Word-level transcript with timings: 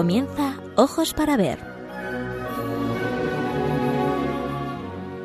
Comienza 0.00 0.58
Ojos 0.76 1.12
para 1.12 1.36
Ver. 1.36 1.58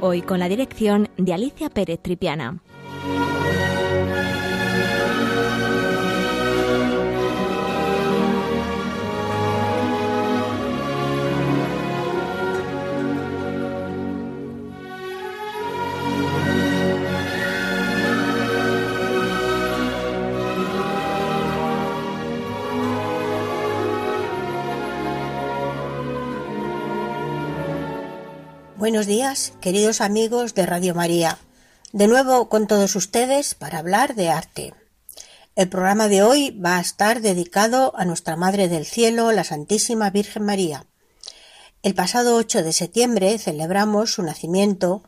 Hoy 0.01 0.21
con 0.21 0.37
la 0.37 0.49
dirección 0.49 1.07
de 1.15 1.33
Alicia 1.33 1.69
Pérez 1.69 2.01
Tripiana. 2.01 2.59
Buenos 28.85 29.07
días, 29.07 29.53
queridos 29.61 29.99
amigos 29.99 30.53
de 30.53 30.63
Radio 30.63 30.93
María. 30.93 31.39
De 31.91 32.05
nuevo 32.05 32.49
con 32.49 32.67
todos 32.67 32.95
ustedes 32.95 33.55
para 33.55 33.79
hablar 33.79 34.13
de 34.13 34.29
arte. 34.29 34.75
El 35.55 35.69
programa 35.69 36.07
de 36.07 36.21
hoy 36.21 36.51
va 36.51 36.77
a 36.77 36.81
estar 36.81 37.21
dedicado 37.21 37.93
a 37.97 38.05
nuestra 38.05 38.35
Madre 38.35 38.67
del 38.67 38.85
Cielo, 38.85 39.31
la 39.31 39.43
Santísima 39.43 40.11
Virgen 40.11 40.43
María. 40.43 40.85
El 41.81 41.95
pasado 41.95 42.35
8 42.35 42.61
de 42.61 42.73
septiembre 42.73 43.39
celebramos 43.39 44.13
su 44.13 44.21
nacimiento, 44.21 45.01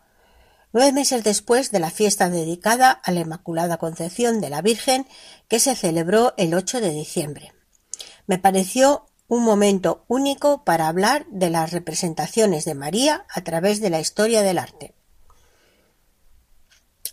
nueve 0.73 0.91
meses 0.91 1.23
después 1.23 1.69
de 1.69 1.79
la 1.79 1.91
fiesta 1.91 2.31
dedicada 2.31 2.89
a 2.89 3.11
la 3.11 3.19
Inmaculada 3.19 3.77
Concepción 3.77 4.41
de 4.41 4.49
la 4.49 4.63
Virgen 4.63 5.05
que 5.47 5.59
se 5.59 5.75
celebró 5.75 6.33
el 6.37 6.55
8 6.55 6.81
de 6.81 6.89
diciembre. 6.89 7.53
Me 8.25 8.39
pareció 8.39 9.05
un 9.27 9.43
momento 9.43 10.05
único 10.07 10.63
para 10.63 10.87
hablar 10.87 11.25
de 11.29 11.49
las 11.49 11.71
representaciones 11.71 12.65
de 12.65 12.75
María 12.75 13.25
a 13.29 13.41
través 13.41 13.81
de 13.81 13.89
la 13.89 13.99
historia 13.99 14.41
del 14.41 14.57
arte. 14.57 14.93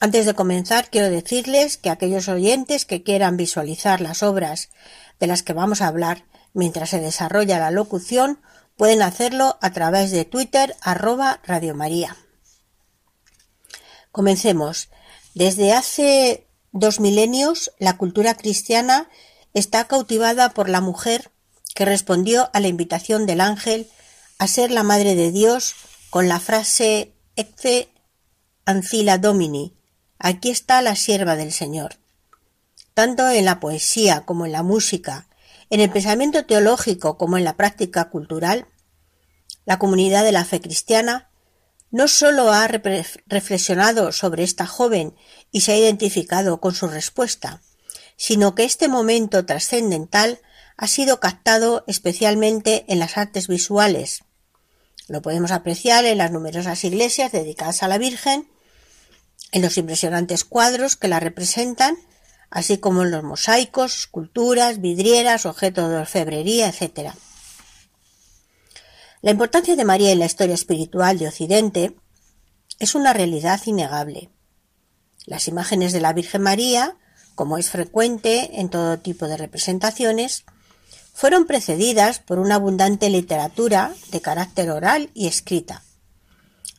Antes 0.00 0.26
de 0.26 0.34
comenzar, 0.34 0.90
quiero 0.90 1.10
decirles 1.10 1.76
que 1.76 1.90
aquellos 1.90 2.28
oyentes 2.28 2.84
que 2.84 3.02
quieran 3.02 3.36
visualizar 3.36 4.00
las 4.00 4.22
obras 4.22 4.70
de 5.18 5.26
las 5.26 5.42
que 5.42 5.52
vamos 5.52 5.80
a 5.80 5.88
hablar 5.88 6.24
mientras 6.52 6.90
se 6.90 7.00
desarrolla 7.00 7.58
la 7.58 7.70
locución 7.70 8.40
pueden 8.76 9.02
hacerlo 9.02 9.58
a 9.60 9.72
través 9.72 10.10
de 10.10 10.24
Twitter 10.24 10.76
arroba 10.80 11.40
Radio 11.44 11.74
María. 11.74 12.16
Comencemos. 14.12 14.88
Desde 15.34 15.72
hace 15.72 16.46
dos 16.70 17.00
milenios 17.00 17.72
la 17.78 17.96
cultura 17.96 18.34
cristiana 18.34 19.08
está 19.52 19.86
cautivada 19.86 20.50
por 20.50 20.68
la 20.68 20.80
mujer 20.80 21.32
que 21.74 21.84
respondió 21.84 22.50
a 22.52 22.60
la 22.60 22.68
invitación 22.68 23.26
del 23.26 23.40
ángel 23.40 23.88
a 24.38 24.46
ser 24.46 24.70
la 24.70 24.82
madre 24.82 25.16
de 25.16 25.32
Dios 25.32 25.74
con 26.10 26.28
la 26.28 26.40
frase 26.40 27.12
Ecce 27.36 27.88
ancilla 28.64 29.18
domini, 29.18 29.76
aquí 30.18 30.50
está 30.50 30.80
la 30.80 30.96
sierva 30.96 31.36
del 31.36 31.52
Señor. 31.52 31.96
Tanto 32.94 33.28
en 33.28 33.44
la 33.44 33.58
poesía 33.58 34.24
como 34.24 34.46
en 34.46 34.52
la 34.52 34.62
música, 34.62 35.26
en 35.68 35.80
el 35.80 35.90
pensamiento 35.90 36.46
teológico 36.46 37.18
como 37.18 37.36
en 37.36 37.44
la 37.44 37.56
práctica 37.56 38.08
cultural, 38.08 38.68
la 39.64 39.78
comunidad 39.78 40.22
de 40.24 40.32
la 40.32 40.44
fe 40.44 40.60
cristiana 40.60 41.30
no 41.90 42.08
sólo 42.08 42.52
ha 42.52 42.68
reflexionado 42.68 44.12
sobre 44.12 44.44
esta 44.44 44.66
joven 44.66 45.14
y 45.50 45.62
se 45.62 45.72
ha 45.72 45.76
identificado 45.76 46.60
con 46.60 46.74
su 46.74 46.86
respuesta, 46.86 47.62
sino 48.16 48.54
que 48.54 48.64
este 48.64 48.88
momento 48.88 49.44
trascendental 49.44 50.40
ha 50.76 50.86
sido 50.88 51.20
captado 51.20 51.84
especialmente 51.86 52.84
en 52.88 52.98
las 52.98 53.16
artes 53.16 53.48
visuales. 53.48 54.24
Lo 55.06 55.22
podemos 55.22 55.50
apreciar 55.50 56.04
en 56.04 56.18
las 56.18 56.32
numerosas 56.32 56.82
iglesias 56.84 57.32
dedicadas 57.32 57.82
a 57.82 57.88
la 57.88 57.98
Virgen, 57.98 58.48
en 59.52 59.62
los 59.62 59.76
impresionantes 59.78 60.44
cuadros 60.44 60.96
que 60.96 61.08
la 61.08 61.20
representan, 61.20 61.96
así 62.50 62.78
como 62.78 63.02
en 63.02 63.10
los 63.10 63.22
mosaicos, 63.22 63.98
esculturas, 63.98 64.80
vidrieras, 64.80 65.46
objetos 65.46 65.90
de 65.90 65.96
orfebrería, 65.96 66.68
etc. 66.68 67.12
La 69.22 69.30
importancia 69.30 69.76
de 69.76 69.84
María 69.84 70.12
en 70.12 70.18
la 70.18 70.26
historia 70.26 70.54
espiritual 70.54 71.18
de 71.18 71.28
Occidente 71.28 71.96
es 72.78 72.94
una 72.94 73.12
realidad 73.12 73.60
innegable. 73.64 74.30
Las 75.26 75.48
imágenes 75.48 75.92
de 75.92 76.00
la 76.00 76.12
Virgen 76.12 76.42
María, 76.42 76.96
como 77.34 77.58
es 77.58 77.70
frecuente 77.70 78.60
en 78.60 78.68
todo 78.68 78.98
tipo 78.98 79.26
de 79.26 79.36
representaciones, 79.36 80.44
fueron 81.14 81.46
precedidas 81.46 82.18
por 82.18 82.40
una 82.40 82.56
abundante 82.56 83.08
literatura 83.08 83.94
de 84.10 84.20
carácter 84.20 84.70
oral 84.70 85.10
y 85.14 85.28
escrita, 85.28 85.84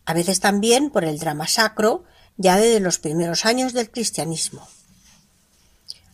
a 0.05 0.13
veces 0.13 0.41
también 0.41 0.91
por 0.91 1.05
el 1.05 1.17
drama 1.17 1.47
sacro 1.47 2.03
ya 2.37 2.57
desde 2.57 2.81
los 2.81 2.99
primeros 2.99 3.45
años 3.45 3.71
del 3.71 3.89
cristianismo. 3.89 4.67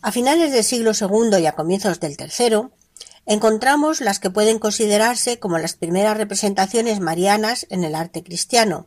A 0.02 0.12
finales 0.12 0.52
del 0.52 0.62
siglo 0.62 0.92
II 0.98 1.42
y 1.42 1.46
a 1.46 1.56
comienzos 1.56 1.98
del 1.98 2.16
III, 2.16 2.68
encontramos 3.26 4.00
las 4.00 4.20
que 4.20 4.30
pueden 4.30 4.60
considerarse 4.60 5.40
como 5.40 5.58
las 5.58 5.74
primeras 5.74 6.16
representaciones 6.16 7.00
marianas 7.00 7.66
en 7.70 7.82
el 7.82 7.96
arte 7.96 8.22
cristiano. 8.22 8.86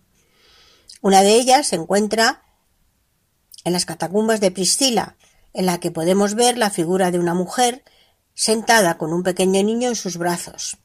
Una 1.02 1.24
de 1.24 1.36
ellas 1.36 1.68
se 1.68 1.76
encuentra 1.76 2.44
en 3.66 3.74
las 3.74 3.86
catacumbas 3.86 4.40
de 4.40 4.52
Priscila, 4.52 5.18
en 5.54 5.66
la 5.66 5.80
que 5.80 5.92
podemos 5.92 6.36
ver 6.36 6.58
la 6.58 6.70
figura 6.70 7.12
de 7.12 7.20
una 7.20 7.34
mujer 7.34 7.84
sentada 8.36 8.98
con 8.98 9.14
un 9.14 9.24
pequeño 9.24 9.64
niño 9.64 9.90
en 9.90 9.96
sus 9.96 10.18
brazos. 10.18 10.78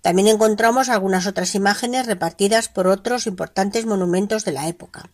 También 0.00 0.28
encontramos 0.28 0.88
algunas 0.88 1.26
otras 1.26 1.54
imágenes 1.54 2.06
repartidas 2.06 2.68
por 2.68 2.86
otros 2.86 3.26
importantes 3.26 3.84
monumentos 3.84 4.44
de 4.44 4.52
la 4.52 4.68
época, 4.68 5.10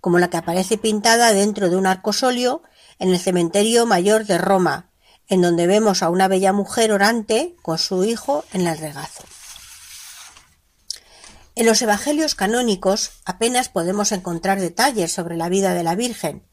como 0.00 0.18
la 0.18 0.30
que 0.30 0.36
aparece 0.36 0.78
pintada 0.78 1.32
dentro 1.32 1.70
de 1.70 1.76
un 1.76 1.86
arcosolio 1.86 2.62
en 2.98 3.10
el 3.10 3.18
cementerio 3.18 3.86
mayor 3.86 4.26
de 4.26 4.38
Roma, 4.38 4.90
en 5.28 5.42
donde 5.42 5.66
vemos 5.66 6.02
a 6.02 6.10
una 6.10 6.28
bella 6.28 6.52
mujer 6.52 6.92
orante 6.92 7.56
con 7.62 7.78
su 7.78 8.04
hijo 8.04 8.44
en 8.52 8.66
el 8.66 8.78
regazo. 8.78 9.24
En 11.54 11.66
los 11.66 11.82
evangelios 11.82 12.36
canónicos 12.36 13.10
apenas 13.24 13.68
podemos 13.68 14.12
encontrar 14.12 14.60
detalles 14.60 15.12
sobre 15.12 15.36
la 15.36 15.48
vida 15.48 15.74
de 15.74 15.82
la 15.82 15.96
Virgen, 15.96 16.47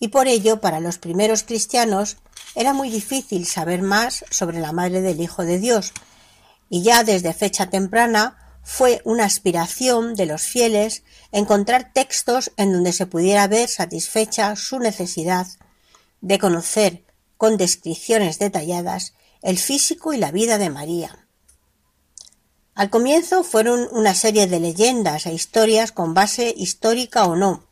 y 0.00 0.08
por 0.08 0.26
ello 0.26 0.60
para 0.60 0.80
los 0.80 0.98
primeros 0.98 1.44
cristianos 1.44 2.16
era 2.56 2.72
muy 2.72 2.90
difícil 2.90 3.46
saber 3.46 3.82
más 3.82 4.24
sobre 4.30 4.58
la 4.58 4.72
madre 4.72 5.02
del 5.02 5.20
Hijo 5.20 5.44
de 5.44 5.58
Dios, 5.58 5.92
y 6.68 6.82
ya 6.82 7.04
desde 7.04 7.34
fecha 7.34 7.68
temprana 7.68 8.58
fue 8.62 9.02
una 9.04 9.24
aspiración 9.24 10.14
de 10.14 10.26
los 10.26 10.42
fieles 10.42 11.02
encontrar 11.32 11.92
textos 11.92 12.50
en 12.56 12.72
donde 12.72 12.92
se 12.92 13.06
pudiera 13.06 13.46
ver 13.46 13.68
satisfecha 13.68 14.56
su 14.56 14.78
necesidad 14.78 15.46
de 16.20 16.38
conocer 16.38 17.04
con 17.36 17.56
descripciones 17.56 18.38
detalladas 18.38 19.14
el 19.42 19.58
físico 19.58 20.12
y 20.12 20.18
la 20.18 20.30
vida 20.30 20.58
de 20.58 20.70
María. 20.70 21.26
Al 22.74 22.90
comienzo 22.90 23.44
fueron 23.44 23.88
una 23.92 24.14
serie 24.14 24.46
de 24.46 24.60
leyendas 24.60 25.26
e 25.26 25.34
historias 25.34 25.92
con 25.92 26.14
base 26.14 26.54
histórica 26.56 27.24
o 27.24 27.36
no, 27.36 27.69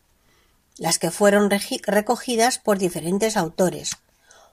las 0.78 0.98
que 0.98 1.10
fueron 1.10 1.50
recogidas 1.50 2.58
por 2.58 2.78
diferentes 2.78 3.36
autores, 3.36 3.90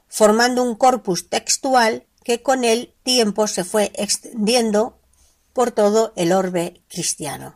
formando 0.08 0.64
un 0.64 0.76
corpus 0.76 1.30
textual 1.30 2.06
que 2.24 2.42
con 2.42 2.64
el 2.64 2.94
tiempo 3.04 3.48
se 3.48 3.64
fue 3.64 3.92
extendiendo 3.96 5.00
por 5.54 5.72
todo 5.72 6.12
el 6.16 6.34
orbe 6.34 6.82
cristiano. 6.90 7.56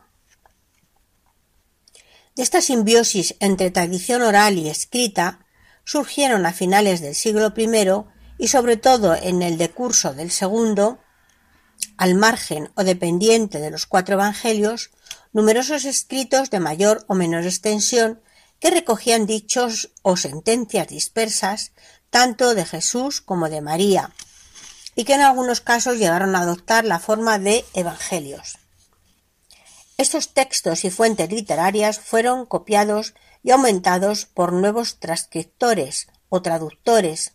De 2.36 2.44
esta 2.44 2.62
simbiosis 2.62 3.34
entre 3.40 3.70
tradición 3.70 4.22
oral 4.22 4.56
y 4.56 4.68
escrita 4.68 5.44
surgieron 5.84 6.46
a 6.46 6.52
finales 6.52 7.00
del 7.00 7.14
siglo 7.14 7.52
I 7.56 7.68
y 8.38 8.48
sobre 8.48 8.76
todo 8.76 9.14
en 9.14 9.42
el 9.42 9.58
decurso 9.58 10.14
del 10.14 10.30
segundo, 10.30 11.00
al 11.96 12.14
margen 12.14 12.70
o 12.76 12.84
dependiente 12.84 13.58
de 13.58 13.70
los 13.70 13.86
cuatro 13.86 14.14
evangelios, 14.14 14.90
numerosos 15.32 15.84
escritos 15.84 16.50
de 16.50 16.60
mayor 16.60 17.04
o 17.08 17.14
menor 17.14 17.44
extensión 17.44 18.20
que 18.60 18.70
recogían 18.70 19.26
dichos 19.26 19.90
o 20.02 20.16
sentencias 20.16 20.86
dispersas 20.86 21.72
tanto 22.10 22.54
de 22.54 22.64
Jesús 22.64 23.20
como 23.20 23.48
de 23.48 23.60
María, 23.60 24.12
y 24.94 25.04
que 25.04 25.14
en 25.14 25.22
algunos 25.22 25.60
casos 25.60 25.98
llegaron 25.98 26.36
a 26.36 26.40
adoptar 26.40 26.84
la 26.84 26.98
forma 26.98 27.38
de 27.38 27.64
evangelios. 27.74 28.58
Estos 29.96 30.34
textos 30.34 30.84
y 30.84 30.90
fuentes 30.90 31.30
literarias 31.30 31.98
fueron 31.98 32.46
copiados 32.46 33.14
y 33.42 33.50
aumentados 33.50 34.26
por 34.26 34.52
nuevos 34.52 34.98
transcriptores 34.98 36.08
o 36.28 36.42
traductores, 36.42 37.32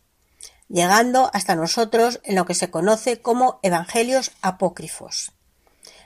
llegando 0.68 1.30
hasta 1.34 1.56
nosotros 1.56 2.20
en 2.24 2.36
lo 2.36 2.46
que 2.46 2.54
se 2.54 2.70
conoce 2.70 3.22
como 3.22 3.60
evangelios 3.64 4.32
apócrifos 4.42 5.35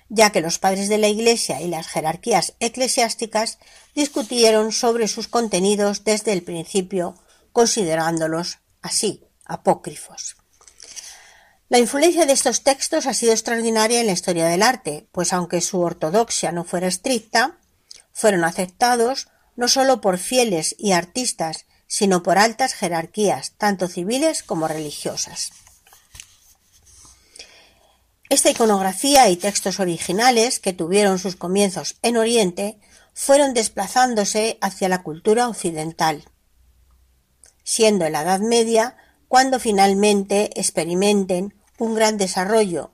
ya 0.10 0.32
que 0.32 0.42
los 0.42 0.60
padres 0.60 0.90
de 0.90 0.98
la 0.98 1.08
Iglesia 1.08 1.62
y 1.62 1.68
las 1.68 1.88
jerarquías 1.88 2.54
eclesiásticas 2.60 3.60
discutieron 3.96 4.72
sobre 4.72 5.08
sus 5.08 5.28
contenidos 5.28 6.04
desde 6.04 6.34
el 6.34 6.44
principio, 6.44 7.16
considerándolos 7.54 8.60
así, 8.82 9.24
apócrifos. 9.46 10.36
La 11.70 11.78
influencia 11.78 12.26
de 12.26 12.34
estos 12.34 12.64
textos 12.64 13.06
ha 13.06 13.14
sido 13.14 13.32
extraordinaria 13.32 14.02
en 14.02 14.08
la 14.08 14.14
historia 14.14 14.48
del 14.48 14.64
arte, 14.64 15.08
pues 15.12 15.34
aunque 15.34 15.62
su 15.62 15.80
ortodoxia 15.80 16.52
no 16.52 16.64
fuera 16.64 16.88
estricta, 16.88 17.60
fueron 18.12 18.44
aceptados 18.44 19.28
no 19.56 19.68
sólo 19.68 20.02
por 20.02 20.18
fieles 20.18 20.76
y 20.80 20.94
artistas, 20.94 21.66
sino 21.86 22.24
por 22.24 22.38
altas 22.38 22.74
jerarquías, 22.74 23.54
tanto 23.58 23.88
civiles 23.88 24.42
como 24.42 24.68
religiosas. 24.68 25.52
Esta 28.30 28.52
iconografía 28.52 29.28
y 29.30 29.38
textos 29.38 29.80
originales, 29.80 30.60
que 30.60 30.72
tuvieron 30.72 31.18
sus 31.18 31.36
comienzos 31.36 31.98
en 32.04 32.16
Oriente, 32.16 32.80
fueron 33.12 33.56
desplazándose 33.56 34.60
hacia 34.62 34.88
la 34.88 35.02
cultura 35.02 35.48
occidental, 35.48 36.24
siendo 37.64 38.06
en 38.06 38.14
la 38.14 38.22
Edad 38.22 38.40
Media 38.40 38.96
cuando 39.28 39.60
finalmente 39.60 40.52
experimenten 40.60 41.56
un 41.80 41.96
gran 41.96 42.18
desarrollo, 42.18 42.92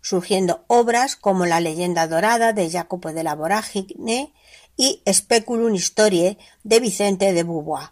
surgiendo 0.00 0.64
obras 0.66 1.14
como 1.14 1.46
La 1.46 1.60
leyenda 1.60 2.08
dorada 2.08 2.52
de 2.52 2.68
Jacopo 2.68 3.12
de 3.12 3.22
la 3.22 3.36
Voragine 3.36 4.34
y 4.76 5.02
Speculum 5.08 5.72
Historiae 5.72 6.36
de 6.64 6.80
Vicente 6.80 7.32
de 7.32 7.44
Beauvoir, 7.44 7.90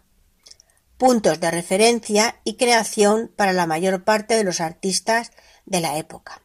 puntos 1.00 1.40
de 1.40 1.50
referencia 1.50 2.42
y 2.44 2.56
creación 2.56 3.32
para 3.34 3.54
la 3.54 3.66
mayor 3.66 4.04
parte 4.04 4.36
de 4.36 4.44
los 4.44 4.60
artistas 4.60 5.32
de 5.64 5.80
la 5.80 5.96
época. 5.96 6.42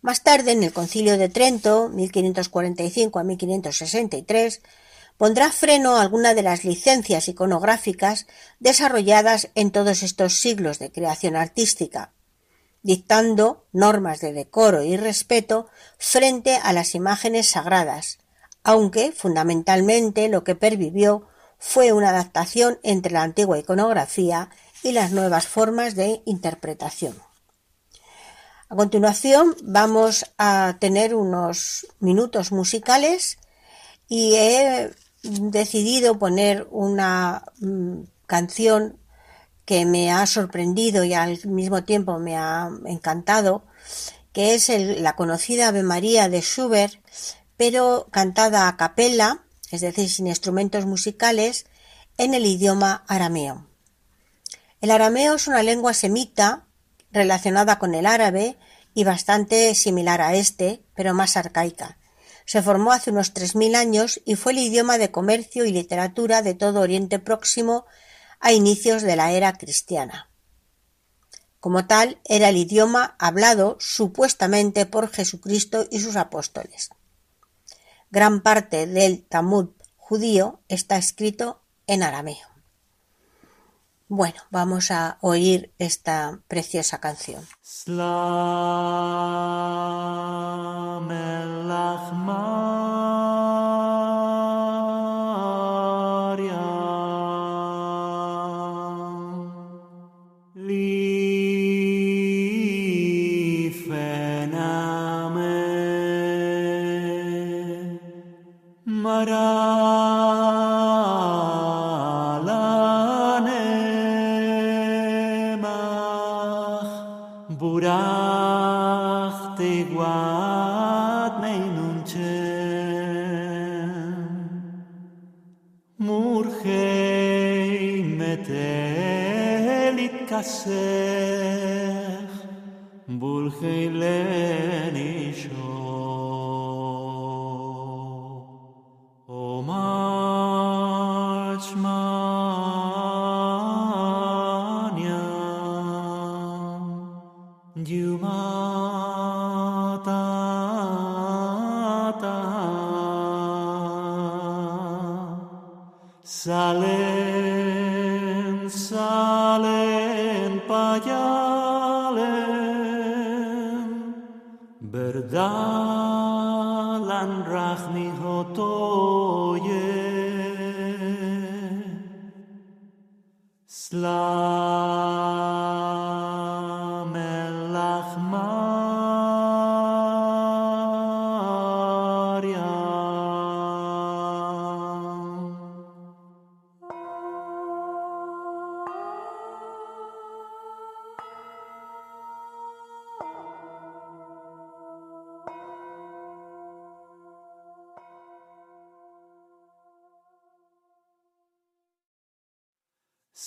Más 0.00 0.24
tarde, 0.24 0.50
en 0.50 0.64
el 0.64 0.72
Concilio 0.72 1.16
de 1.16 1.28
Trento, 1.28 1.88
1545 1.88 3.20
a 3.20 3.22
1563, 3.22 4.62
pondrá 5.16 5.52
freno 5.52 5.94
a 5.94 6.02
alguna 6.02 6.34
de 6.34 6.42
las 6.42 6.64
licencias 6.64 7.28
iconográficas 7.28 8.26
desarrolladas 8.58 9.50
en 9.54 9.70
todos 9.70 10.02
estos 10.02 10.40
siglos 10.40 10.80
de 10.80 10.90
creación 10.90 11.36
artística, 11.36 12.12
dictando 12.82 13.68
normas 13.70 14.18
de 14.18 14.32
decoro 14.32 14.82
y 14.82 14.96
respeto 14.96 15.68
frente 15.98 16.56
a 16.56 16.72
las 16.72 16.96
imágenes 16.96 17.50
sagradas, 17.50 18.18
aunque 18.64 19.12
fundamentalmente 19.12 20.28
lo 20.28 20.42
que 20.42 20.56
pervivió 20.56 21.28
fue 21.64 21.92
una 21.92 22.10
adaptación 22.10 22.80
entre 22.82 23.12
la 23.12 23.22
antigua 23.22 23.56
iconografía 23.56 24.50
y 24.82 24.90
las 24.90 25.12
nuevas 25.12 25.46
formas 25.46 25.94
de 25.94 26.20
interpretación. 26.26 27.14
A 28.68 28.74
continuación 28.74 29.54
vamos 29.62 30.26
a 30.38 30.76
tener 30.80 31.14
unos 31.14 31.86
minutos 32.00 32.50
musicales 32.50 33.38
y 34.08 34.34
he 34.34 34.90
decidido 35.22 36.18
poner 36.18 36.66
una 36.72 37.44
mm, 37.60 38.00
canción 38.26 38.98
que 39.64 39.86
me 39.86 40.10
ha 40.10 40.26
sorprendido 40.26 41.04
y 41.04 41.14
al 41.14 41.46
mismo 41.46 41.84
tiempo 41.84 42.18
me 42.18 42.36
ha 42.36 42.70
encantado, 42.86 43.62
que 44.32 44.54
es 44.54 44.68
la 44.68 45.14
conocida 45.14 45.68
Ave 45.68 45.84
María 45.84 46.28
de 46.28 46.40
Schubert, 46.40 46.94
pero 47.56 48.08
cantada 48.10 48.66
a 48.66 48.76
capella, 48.76 49.44
es 49.72 49.80
decir, 49.80 50.08
sin 50.08 50.26
instrumentos 50.26 50.86
musicales, 50.86 51.66
en 52.18 52.34
el 52.34 52.46
idioma 52.46 53.04
arameo. 53.08 53.66
El 54.80 54.90
arameo 54.90 55.34
es 55.34 55.46
una 55.46 55.62
lengua 55.62 55.94
semita 55.94 56.66
relacionada 57.10 57.78
con 57.78 57.94
el 57.94 58.06
árabe 58.06 58.58
y 58.94 59.04
bastante 59.04 59.74
similar 59.74 60.20
a 60.20 60.34
este, 60.34 60.84
pero 60.94 61.14
más 61.14 61.36
arcaica. 61.36 61.98
Se 62.44 62.62
formó 62.62 62.92
hace 62.92 63.10
unos 63.10 63.32
3.000 63.32 63.76
años 63.76 64.20
y 64.24 64.34
fue 64.34 64.52
el 64.52 64.58
idioma 64.58 64.98
de 64.98 65.10
comercio 65.10 65.64
y 65.64 65.72
literatura 65.72 66.42
de 66.42 66.54
todo 66.54 66.80
Oriente 66.80 67.18
Próximo 67.18 67.86
a 68.40 68.52
inicios 68.52 69.02
de 69.02 69.16
la 69.16 69.32
era 69.32 69.52
cristiana. 69.52 70.28
Como 71.60 71.86
tal, 71.86 72.20
era 72.24 72.48
el 72.48 72.56
idioma 72.56 73.14
hablado 73.20 73.76
supuestamente 73.78 74.84
por 74.84 75.08
Jesucristo 75.08 75.86
y 75.92 76.00
sus 76.00 76.16
apóstoles. 76.16 76.90
Gran 78.12 78.42
parte 78.42 78.86
del 78.86 79.24
Talmud 79.24 79.70
judío 79.96 80.60
está 80.68 80.98
escrito 80.98 81.62
en 81.86 82.02
arameo. 82.02 82.46
Bueno, 84.06 84.42
vamos 84.50 84.90
a 84.90 85.16
oír 85.22 85.72
esta 85.78 86.40
preciosa 86.46 87.00
canción. 87.00 87.42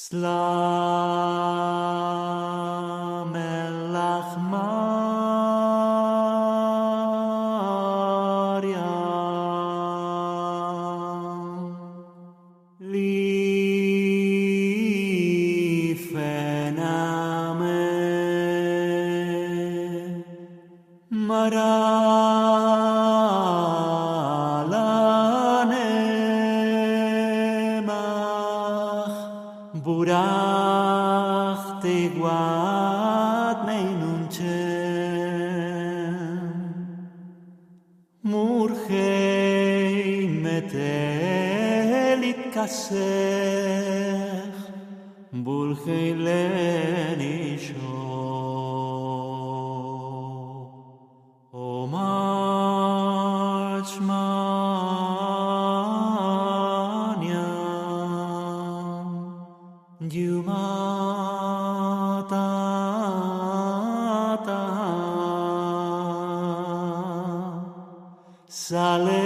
Slide. 0.09 0.44
Salen, 68.55 69.19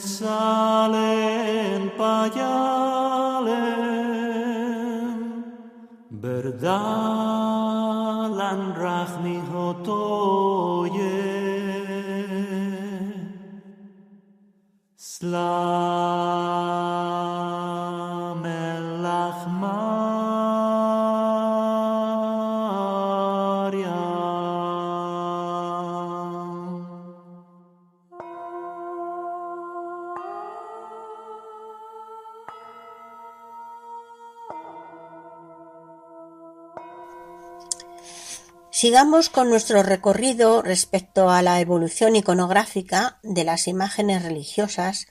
salen 0.00 1.92
payalen, 1.92 3.52
berdalan 6.08 7.52
rachmi 8.72 9.44
hotoye. 9.52 11.20
Slam 14.96 16.09
Sigamos 38.80 39.28
con 39.28 39.50
nuestro 39.50 39.82
recorrido 39.82 40.62
respecto 40.62 41.28
a 41.28 41.42
la 41.42 41.60
evolución 41.60 42.16
iconográfica 42.16 43.20
de 43.22 43.44
las 43.44 43.68
imágenes 43.68 44.22
religiosas, 44.22 45.06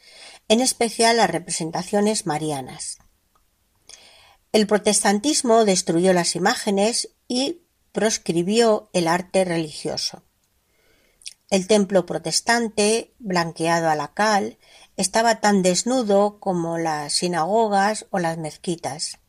en 0.48 0.60
especial 0.60 1.18
las 1.18 1.30
representaciones 1.30 2.26
marianas. 2.26 2.98
El 4.54 4.66
protestantismo 4.66 5.66
destruyó 5.66 6.14
las 6.14 6.36
imágenes 6.36 7.10
y 7.28 7.62
proscribió 7.92 8.90
el 8.92 9.08
arte 9.08 9.46
religioso. 9.46 10.24
El 11.52 11.68
templo 11.68 12.08
protestante, 12.08 13.14
blanqueado 13.20 13.92
a 13.92 13.96
la 13.96 14.16
cal, 14.16 14.58
estaba 14.98 15.42
tan 15.42 15.62
desnudo 15.62 16.40
como 16.40 16.80
las 16.80 17.14
sinagogas 17.14 18.08
o 18.10 18.18
las 18.18 18.40
mezquitas. 18.40 19.20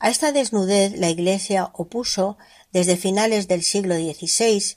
A 0.00 0.10
esta 0.10 0.32
desnudez 0.32 0.98
la 0.98 1.08
Iglesia 1.08 1.70
opuso 1.72 2.36
desde 2.74 2.96
finales 2.96 3.46
del 3.46 3.62
siglo 3.62 3.94
XVI 3.94 4.76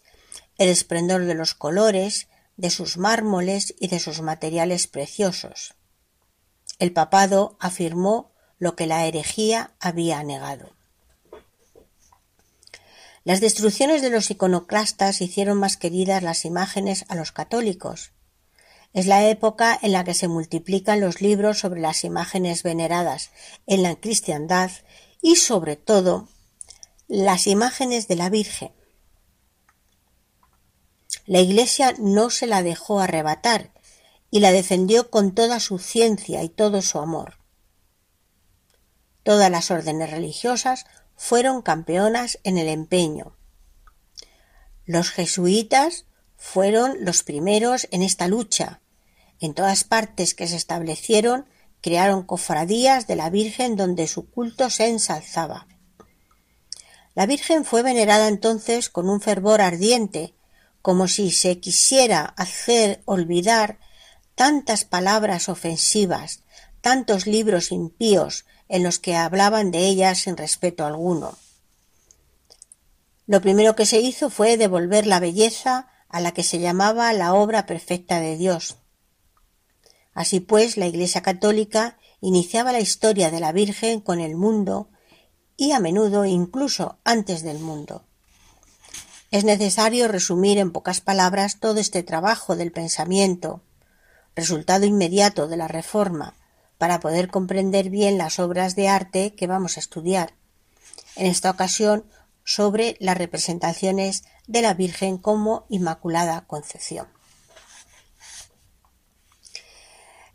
el 0.60 0.70
esplendor 0.70 1.26
de 1.26 1.34
los 1.34 1.56
colores, 1.56 2.28
de 2.56 2.70
sus 2.70 2.98
mármoles 2.98 3.74
y 3.80 3.88
de 3.88 4.00
sus 4.00 4.22
materiales 4.22 4.86
preciosos. 4.86 5.74
El 6.78 6.94
papado 6.94 7.58
afirmó 7.60 8.32
lo 8.60 8.76
que 8.76 8.86
la 8.86 9.06
herejía 9.08 9.76
había 9.80 10.24
negado. 10.24 10.76
Las 13.24 13.42
destrucciones 13.42 14.04
de 14.04 14.12
los 14.12 14.30
iconoclastas 14.30 15.20
hicieron 15.22 15.58
más 15.58 15.76
queridas 15.76 16.22
las 16.22 16.46
imágenes 16.46 17.04
a 17.10 17.16
los 17.16 17.32
católicos. 17.32 18.12
Es 18.94 19.08
la 19.08 19.28
época 19.28 19.78
en 19.82 19.92
la 19.92 20.04
que 20.04 20.14
se 20.14 20.28
multiplican 20.28 21.02
los 21.02 21.20
libros 21.20 21.60
sobre 21.60 21.82
las 21.82 22.04
imágenes 22.04 22.62
veneradas 22.62 23.32
en 23.66 23.82
la 23.82 23.96
cristiandad 23.96 24.70
y 25.20 25.38
sobre 25.38 25.76
todo 25.78 26.30
las 27.08 27.48
imágenes 27.48 28.10
de 28.10 28.18
la 28.18 28.30
Virgen. 28.30 28.74
La 31.26 31.40
Iglesia 31.40 31.94
no 32.00 32.30
se 32.30 32.48
la 32.48 32.64
dejó 32.64 33.00
arrebatar 33.00 33.72
y 34.30 34.42
la 34.42 34.52
defendió 34.52 35.10
con 35.10 35.34
toda 35.34 35.62
su 35.62 35.80
ciencia 35.80 36.44
y 36.44 36.50
todo 36.50 36.82
su 36.82 37.00
amor. 37.00 37.38
Todas 39.24 39.50
las 39.50 39.72
órdenes 39.72 40.12
religiosas 40.12 40.86
fueron 41.16 41.62
campeonas 41.62 42.40
en 42.44 42.58
el 42.58 42.68
empeño. 42.68 43.38
Los 44.86 45.10
jesuitas 45.10 46.06
fueron 46.36 47.06
los 47.06 47.24
primeros 47.24 47.88
en 47.92 48.04
esta 48.04 48.28
lucha. 48.28 48.82
En 49.40 49.54
todas 49.54 49.86
partes 49.86 50.34
que 50.34 50.48
se 50.48 50.58
establecieron 50.58 51.46
crearon 51.80 52.24
cofradías 52.24 53.08
de 53.08 53.16
la 53.16 53.30
Virgen 53.30 53.78
donde 53.78 54.08
su 54.08 54.30
culto 54.30 54.70
se 54.70 54.88
ensalzaba. 54.88 55.68
La 57.18 57.26
Virgen 57.26 57.66
fue 57.66 57.82
venerada 57.82 58.28
entonces 58.28 58.90
con 58.90 59.10
un 59.10 59.22
fervor 59.22 59.60
ardiente, 59.60 60.36
como 60.84 61.08
si 61.08 61.32
se 61.32 61.60
quisiera 61.60 62.22
hacer 62.38 63.02
olvidar 63.06 63.80
tantas 64.36 64.86
palabras 64.86 65.50
ofensivas, 65.50 66.44
tantos 66.80 67.26
libros 67.26 67.72
impíos 67.72 68.46
en 68.70 68.84
los 68.84 69.00
que 69.00 69.16
hablaban 69.16 69.72
de 69.72 69.88
ella 69.88 70.14
sin 70.14 70.38
respeto 70.38 70.86
alguno. 70.86 71.36
Lo 73.26 73.42
primero 73.42 73.76
que 73.76 73.88
se 73.88 74.00
hizo 74.00 74.30
fue 74.30 74.56
devolver 74.56 75.08
la 75.08 75.20
belleza 75.20 75.88
a 76.10 76.22
la 76.22 76.36
que 76.36 76.44
se 76.44 76.60
llamaba 76.60 77.12
la 77.14 77.34
obra 77.34 77.66
perfecta 77.66 78.20
de 78.20 78.38
Dios. 78.38 78.76
Así 80.14 80.40
pues, 80.40 80.78
la 80.78 80.86
Iglesia 80.86 81.24
católica 81.24 81.98
iniciaba 82.22 82.72
la 82.72 82.80
historia 82.80 83.32
de 83.32 83.40
la 83.40 83.54
Virgen 83.54 84.02
con 84.02 84.20
el 84.20 84.36
mundo 84.36 84.92
y 85.58 85.72
a 85.72 85.80
menudo 85.80 86.24
incluso 86.26 87.00
antes 87.04 87.42
del 87.42 87.60
mundo. 87.60 88.06
Es 89.32 89.44
necesario 89.44 90.08
resumir 90.08 90.60
en 90.60 90.72
pocas 90.72 91.02
palabras 91.02 91.60
todo 91.60 91.80
este 91.80 92.04
trabajo 92.04 92.56
del 92.56 92.72
pensamiento, 92.72 93.62
resultado 94.36 94.86
inmediato 94.86 95.48
de 95.48 95.58
la 95.58 95.68
Reforma, 95.68 96.36
para 96.78 97.00
poder 97.00 97.28
comprender 97.30 97.90
bien 97.90 98.18
las 98.18 98.40
obras 98.40 98.76
de 98.76 98.88
arte 98.88 99.34
que 99.34 99.48
vamos 99.48 99.76
a 99.76 99.80
estudiar. 99.80 100.36
En 101.16 101.26
esta 101.26 101.50
ocasión 101.50 102.06
sobre 102.44 102.96
las 103.00 103.18
representaciones 103.18 104.24
de 104.46 104.62
la 104.62 104.76
Virgen 104.76 105.18
como 105.18 105.66
Inmaculada 105.70 106.46
Concepción. 106.48 107.08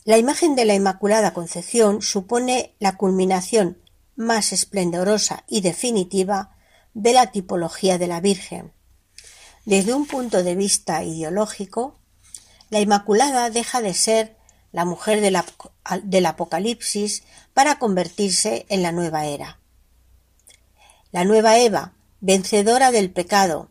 La 0.05 0.19
imagen 0.19 0.57
de 0.57 0.65
la 0.65 0.75
Inmaculada 0.75 1.33
Concepción 1.33 2.03
supone 2.03 2.75
la 2.81 2.97
culminación 2.97 3.79
más 4.17 4.53
esplendorosa 4.53 5.45
y 5.49 5.61
definitiva 5.61 6.57
de 6.95 7.13
la 7.13 7.33
tipología 7.33 7.99
de 7.99 8.07
la 8.07 8.21
Virgen. 8.21 8.73
Desde 9.65 9.95
un 9.95 10.07
punto 10.07 10.43
de 10.43 10.55
vista 10.55 11.03
ideológico, 11.05 11.99
la 12.71 12.81
Inmaculada 12.81 13.51
deja 13.51 13.81
de 13.81 13.95
ser 13.95 14.37
la 14.73 14.85
mujer 14.85 15.21
del, 15.21 16.27
Apocalipsis 16.27 17.23
para 17.55 17.79
convertirse 17.79 18.67
en 18.69 18.83
la 18.83 18.93
nueva 18.93 19.27
era. 19.27 19.61
La 21.11 21.25
nueva 21.25 21.59
Eva, 21.59 21.95
vencedora 22.21 22.91
del 22.91 23.13
pecado, 23.13 23.71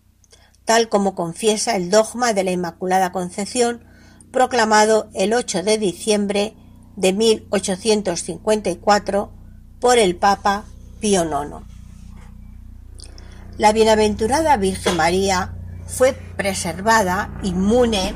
tal 0.65 0.89
como 0.89 1.15
confiesa 1.15 1.75
el 1.75 1.89
dogma 1.89 2.33
de 2.33 2.43
la 2.43 2.51
Inmaculada 2.51 3.11
Concepción 3.11 3.85
proclamado 4.31 5.09
el 5.13 5.33
8 5.33 5.63
de 5.63 5.77
diciembre 5.77 6.55
de 6.95 7.13
1854 7.13 9.40
por 9.81 9.97
el 9.97 10.15
Papa 10.15 10.63
Pío 10.99 11.23
IX. 11.23 11.65
La 13.57 13.73
bienaventurada 13.73 14.55
Virgen 14.55 14.95
María 14.95 15.55
fue 15.87 16.13
preservada 16.13 17.37
inmune 17.43 18.15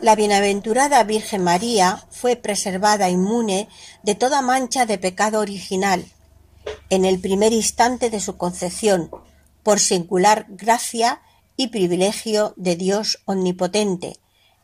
La 0.00 0.16
bienaventurada 0.16 1.04
Virgen 1.04 1.44
María 1.44 2.04
fue 2.10 2.34
preservada 2.34 3.08
inmune 3.08 3.68
de 4.02 4.16
toda 4.16 4.42
mancha 4.42 4.84
de 4.84 4.98
pecado 4.98 5.38
original 5.38 6.04
en 6.90 7.04
el 7.04 7.20
primer 7.20 7.52
instante 7.52 8.10
de 8.10 8.18
su 8.18 8.36
concepción, 8.36 9.12
por 9.62 9.78
singular 9.78 10.46
gracia 10.48 11.22
y 11.56 11.68
privilegio 11.68 12.52
de 12.56 12.74
Dios 12.74 13.22
omnipotente, 13.26 14.16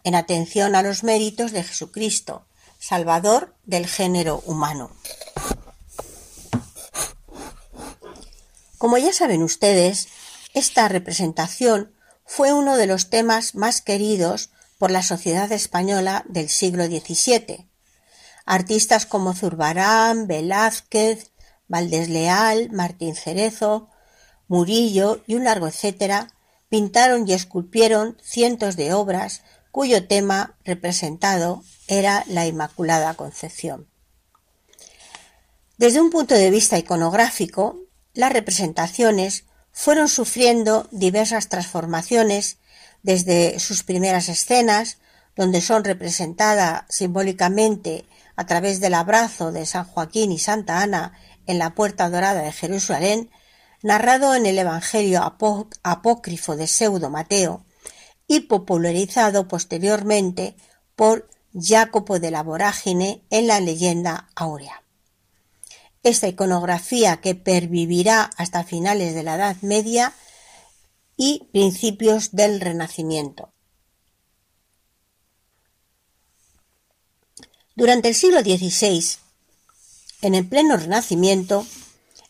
en 0.09 0.15
atención 0.15 0.75
a 0.75 0.83
los 0.83 1.05
méritos 1.05 1.53
de 1.53 1.63
Jesucristo, 1.63 2.47
Salvador 2.79 3.55
del 3.67 3.87
género 3.87 4.43
humano. 4.47 4.91
Como 8.79 8.97
ya 8.97 9.13
saben 9.13 9.43
ustedes, 9.43 10.09
esta 10.55 10.89
representación 10.89 11.93
fue 12.25 12.55
uno 12.55 12.79
de 12.79 12.87
los 12.87 13.11
temas 13.11 13.55
más 13.55 13.83
queridos 13.83 14.49
por 14.79 14.91
la 14.91 15.03
sociedad 15.03 15.53
española 15.53 16.25
del 16.27 16.49
siglo 16.49 16.87
XVII. 16.87 17.69
Artistas 18.47 19.05
como 19.05 19.35
Zurbarán, 19.35 20.27
Velázquez, 20.27 21.33
Valdés 21.67 22.09
Leal, 22.09 22.71
Martín 22.73 23.15
Cerezo, 23.15 23.91
Murillo 24.47 25.23
y 25.27 25.35
un 25.35 25.45
largo 25.45 25.69
etcétera 25.69 26.33
pintaron 26.71 27.29
y 27.29 27.35
esculpieron 27.35 28.17
cientos 28.23 28.77
de 28.77 28.95
obras 28.95 29.43
cuyo 29.79 30.09
tema 30.09 30.57
representado 30.65 31.63
era 31.87 32.25
la 32.27 32.47
Inmaculada 32.47 33.15
Concepción. 33.15 33.87
Desde 35.77 36.01
un 36.01 36.11
punto 36.11 36.35
de 36.35 36.51
vista 36.51 36.79
iconográfico, 36.79 37.79
las 38.13 38.33
representaciones 38.33 39.45
fueron 39.71 40.09
sufriendo 40.09 40.89
diversas 40.91 41.49
transformaciones 41.49 42.59
desde 43.05 43.61
sus 43.61 43.85
primeras 43.85 44.29
escenas, 44.29 44.99
donde 45.37 45.61
son 45.61 45.85
representadas 45.85 46.83
simbólicamente 46.89 48.05
a 48.35 48.47
través 48.47 48.81
del 48.81 48.95
abrazo 48.95 49.53
de 49.53 49.65
San 49.65 49.85
Joaquín 49.85 50.33
y 50.33 50.41
Santa 50.41 50.83
Ana 50.83 51.13
en 51.47 51.61
la 51.61 51.77
Puerta 51.77 52.11
Dorada 52.11 52.43
de 52.43 52.51
Jerusalén, 52.51 53.31
narrado 53.85 54.35
en 54.35 54.45
el 54.45 54.59
Evangelio 54.59 55.23
apócrifo 55.23 56.57
de 56.57 56.67
Pseudo 56.67 57.11
Mateo 57.11 57.65
y 58.29 58.41
popularizado 58.41 59.49
posteriormente 59.49 60.55
por 60.95 61.29
Jacopo 61.55 62.21
de 62.21 62.31
la 62.31 62.43
Vorágine 62.43 63.25
en 63.31 63.47
la 63.49 63.59
leyenda 63.59 64.29
áurea. 64.37 64.85
Esta 66.03 66.29
iconografía 66.29 67.21
que 67.21 67.35
pervivirá 67.35 68.31
hasta 68.37 68.63
finales 68.63 69.15
de 69.15 69.23
la 69.25 69.35
Edad 69.35 69.57
Media 69.63 70.13
y 71.17 71.49
principios 71.53 72.33
del 72.33 72.61
Renacimiento. 72.61 73.53
Durante 77.75 78.09
el 78.09 78.15
siglo 78.15 78.41
XVI, 78.41 79.19
en 80.23 80.35
el 80.35 80.47
pleno 80.47 80.77
Renacimiento, 80.77 81.67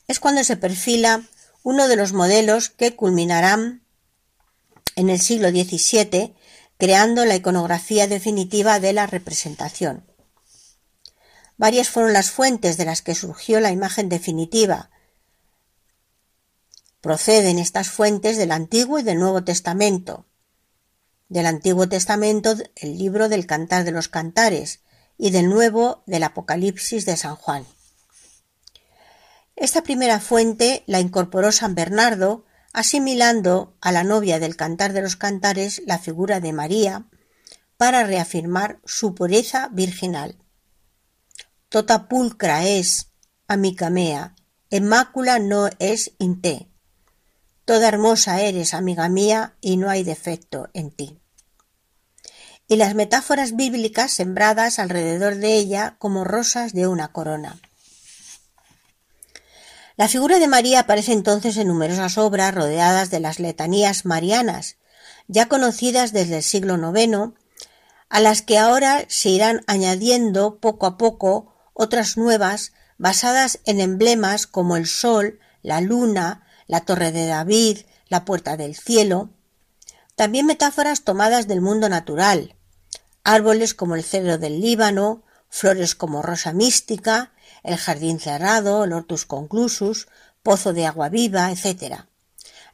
es 0.06 0.20
cuando 0.20 0.44
se 0.44 0.56
perfila 0.56 1.22
uno 1.62 1.88
de 1.88 1.96
los 1.96 2.12
modelos 2.12 2.68
que 2.70 2.94
culminarán 2.94 3.82
en 4.98 5.10
el 5.10 5.20
siglo 5.20 5.50
XVII, 5.50 6.34
creando 6.76 7.24
la 7.24 7.36
iconografía 7.36 8.08
definitiva 8.08 8.80
de 8.80 8.92
la 8.92 9.06
representación. 9.06 10.04
Varias 11.56 11.88
fueron 11.88 12.12
las 12.12 12.32
fuentes 12.32 12.76
de 12.76 12.84
las 12.84 13.00
que 13.00 13.14
surgió 13.14 13.60
la 13.60 13.70
imagen 13.70 14.08
definitiva. 14.08 14.90
Proceden 17.00 17.60
estas 17.60 17.90
fuentes 17.90 18.36
del 18.38 18.50
Antiguo 18.50 18.98
y 18.98 19.04
del 19.04 19.20
Nuevo 19.20 19.44
Testamento. 19.44 20.26
Del 21.28 21.46
Antiguo 21.46 21.88
Testamento 21.88 22.56
el 22.74 22.98
libro 22.98 23.28
del 23.28 23.46
Cantar 23.46 23.84
de 23.84 23.92
los 23.92 24.08
Cantares 24.08 24.80
y 25.16 25.30
del 25.30 25.48
Nuevo 25.48 26.02
del 26.06 26.24
Apocalipsis 26.24 27.06
de 27.06 27.16
San 27.16 27.36
Juan. 27.36 27.64
Esta 29.54 29.84
primera 29.84 30.18
fuente 30.18 30.82
la 30.86 30.98
incorporó 30.98 31.52
San 31.52 31.76
Bernardo, 31.76 32.46
asimilando 32.72 33.76
a 33.80 33.92
la 33.92 34.04
novia 34.04 34.38
del 34.38 34.56
Cantar 34.56 34.92
de 34.92 35.02
los 35.02 35.16
Cantares 35.16 35.82
la 35.86 35.98
figura 35.98 36.40
de 36.40 36.52
María, 36.52 37.06
para 37.76 38.02
reafirmar 38.04 38.80
su 38.84 39.14
pureza 39.14 39.68
virginal. 39.72 40.36
Tota 41.68 42.08
pulcra 42.08 42.66
es, 42.66 43.12
amica 43.46 43.88
mea, 43.88 44.34
mácula 44.80 45.38
no 45.38 45.68
es 45.78 46.12
in 46.18 46.40
te. 46.40 46.68
Toda 47.64 47.88
hermosa 47.88 48.40
eres, 48.40 48.74
amiga 48.74 49.08
mía, 49.08 49.54
y 49.60 49.76
no 49.76 49.90
hay 49.90 50.02
defecto 50.02 50.70
en 50.72 50.90
ti. 50.90 51.20
Y 52.66 52.76
las 52.76 52.94
metáforas 52.94 53.56
bíblicas 53.56 54.10
sembradas 54.10 54.78
alrededor 54.78 55.36
de 55.36 55.54
ella 55.54 55.96
como 55.98 56.24
rosas 56.24 56.72
de 56.72 56.86
una 56.86 57.12
corona. 57.12 57.60
La 59.98 60.06
figura 60.06 60.38
de 60.38 60.46
María 60.46 60.78
aparece 60.78 61.12
entonces 61.12 61.56
en 61.56 61.66
numerosas 61.66 62.18
obras 62.18 62.54
rodeadas 62.54 63.10
de 63.10 63.18
las 63.18 63.40
letanías 63.40 64.04
marianas, 64.04 64.76
ya 65.26 65.48
conocidas 65.48 66.12
desde 66.12 66.36
el 66.36 66.44
siglo 66.44 66.76
IX, 66.76 67.32
a 68.08 68.20
las 68.20 68.42
que 68.42 68.58
ahora 68.58 69.06
se 69.08 69.30
irán 69.30 69.62
añadiendo 69.66 70.60
poco 70.60 70.86
a 70.86 70.96
poco 70.98 71.52
otras 71.74 72.16
nuevas 72.16 72.74
basadas 72.96 73.58
en 73.64 73.80
emblemas 73.80 74.46
como 74.46 74.76
el 74.76 74.86
sol, 74.86 75.40
la 75.62 75.80
luna, 75.80 76.46
la 76.68 76.82
torre 76.82 77.10
de 77.10 77.26
David, 77.26 77.78
la 78.06 78.24
puerta 78.24 78.56
del 78.56 78.76
cielo, 78.76 79.30
también 80.14 80.46
metáforas 80.46 81.02
tomadas 81.02 81.48
del 81.48 81.60
mundo 81.60 81.88
natural, 81.88 82.54
árboles 83.24 83.74
como 83.74 83.96
el 83.96 84.04
cedro 84.04 84.38
del 84.38 84.60
Líbano, 84.60 85.24
flores 85.48 85.96
como 85.96 86.22
rosa 86.22 86.52
mística, 86.52 87.32
el 87.62 87.76
jardín 87.76 88.20
cerrado, 88.20 88.84
el 88.84 88.92
hortus 88.92 89.26
conclusus, 89.26 90.08
pozo 90.42 90.72
de 90.72 90.86
agua 90.86 91.08
viva, 91.08 91.50
etc. 91.50 92.04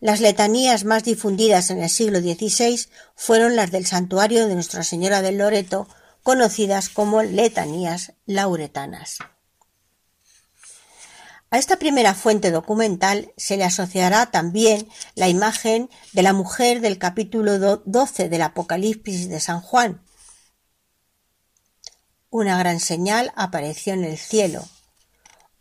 Las 0.00 0.20
letanías 0.20 0.84
más 0.84 1.04
difundidas 1.04 1.70
en 1.70 1.82
el 1.82 1.90
siglo 1.90 2.20
XVI 2.20 2.88
fueron 3.14 3.56
las 3.56 3.70
del 3.70 3.86
santuario 3.86 4.46
de 4.46 4.54
Nuestra 4.54 4.82
Señora 4.82 5.22
del 5.22 5.38
Loreto, 5.38 5.88
conocidas 6.22 6.88
como 6.88 7.22
letanías 7.22 8.12
lauretanas. 8.26 9.18
A 11.50 11.58
esta 11.58 11.76
primera 11.76 12.14
fuente 12.14 12.50
documental 12.50 13.32
se 13.36 13.56
le 13.56 13.62
asociará 13.62 14.26
también 14.26 14.88
la 15.14 15.28
imagen 15.28 15.88
de 16.12 16.22
la 16.22 16.32
mujer 16.32 16.80
del 16.80 16.98
capítulo 16.98 17.58
12 17.58 18.28
del 18.28 18.42
Apocalipsis 18.42 19.28
de 19.28 19.38
San 19.38 19.60
Juan. 19.60 20.02
Una 22.28 22.58
gran 22.58 22.80
señal 22.80 23.32
apareció 23.36 23.92
en 23.92 24.02
el 24.02 24.18
cielo, 24.18 24.66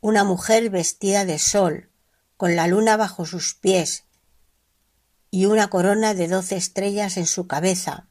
una 0.04 0.26
mujer 0.26 0.70
vestida 0.70 1.24
de 1.24 1.40
sol, 1.40 1.90
con 2.36 2.58
la 2.58 2.68
luna 2.68 2.98
bajo 2.98 3.26
sus 3.26 3.56
pies 3.56 4.04
y 5.32 5.46
una 5.46 5.70
corona 5.70 6.14
de 6.14 6.28
doce 6.28 6.58
estrellas 6.58 7.16
en 7.16 7.26
su 7.26 7.48
cabeza, 7.48 8.10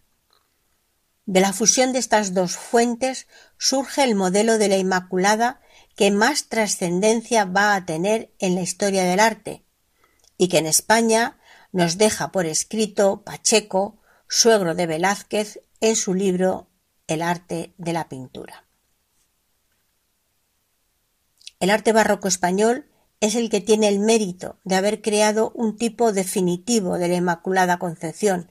de 1.27 1.41
la 1.41 1.53
fusión 1.53 1.93
de 1.93 1.99
estas 1.99 2.33
dos 2.33 2.57
fuentes 2.57 3.29
surge 3.59 4.05
el 4.05 4.15
modelo 4.15 4.57
de 4.57 4.69
la 4.69 4.79
Inmaculada 4.79 5.61
que 5.95 6.11
más 6.11 6.49
trascendencia 6.49 7.45
va 7.45 7.75
a 7.75 7.85
tener 7.85 8.33
en 8.39 8.55
la 8.55 8.63
historia 8.63 9.05
del 9.05 9.21
arte 9.21 9.63
y 10.39 10.49
que 10.49 10.59
en 10.59 10.67
España 10.67 11.39
nos 11.73 11.99
deja 11.99 12.33
por 12.33 12.47
escrito 12.47 13.23
Pacheco, 13.23 14.01
suegro 14.29 14.75
de 14.75 14.87
Velázquez, 14.87 15.61
en 15.83 15.95
su 15.95 16.15
libro 16.15 16.71
El 17.07 17.21
arte 17.21 17.75
de 17.77 17.93
la 17.93 18.09
pintura. 18.09 18.67
El 21.63 21.71
arte 21.71 21.93
barroco 21.93 22.27
español 22.27 22.89
es 23.21 23.37
el 23.37 23.49
que 23.49 23.61
tiene 23.61 23.87
el 23.87 24.01
mérito 24.01 24.59
de 24.65 24.75
haber 24.75 25.01
creado 25.01 25.53
un 25.55 25.77
tipo 25.77 26.13
definitivo 26.13 26.99
de 26.99 27.07
la 27.07 27.15
Inmaculada 27.15 27.79
Concepción, 27.79 28.51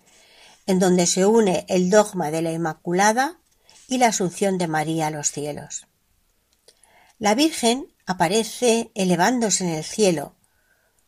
en 0.65 0.79
donde 0.79 1.05
se 1.05 1.25
une 1.25 1.65
el 1.67 1.89
dogma 1.89 2.31
de 2.31 2.41
la 2.41 2.53
Inmaculada 2.53 3.41
y 3.89 3.97
la 3.97 4.07
Asunción 4.07 4.57
de 4.57 4.69
María 4.69 5.07
a 5.07 5.11
los 5.11 5.29
cielos. 5.29 5.87
La 7.19 7.35
Virgen 7.35 7.93
aparece 8.05 8.91
elevándose 8.95 9.65
en 9.65 9.71
el 9.71 9.83
cielo, 9.83 10.37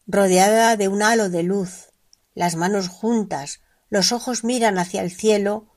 rodeada 0.06 0.76
de 0.76 0.90
un 0.90 1.04
halo 1.04 1.30
de 1.30 1.44
luz, 1.44 1.94
las 2.36 2.58
manos 2.58 2.90
juntas, 2.90 3.62
los 3.90 4.12
ojos 4.12 4.44
miran 4.44 4.78
hacia 4.78 5.04
el 5.04 5.10
cielo 5.10 5.68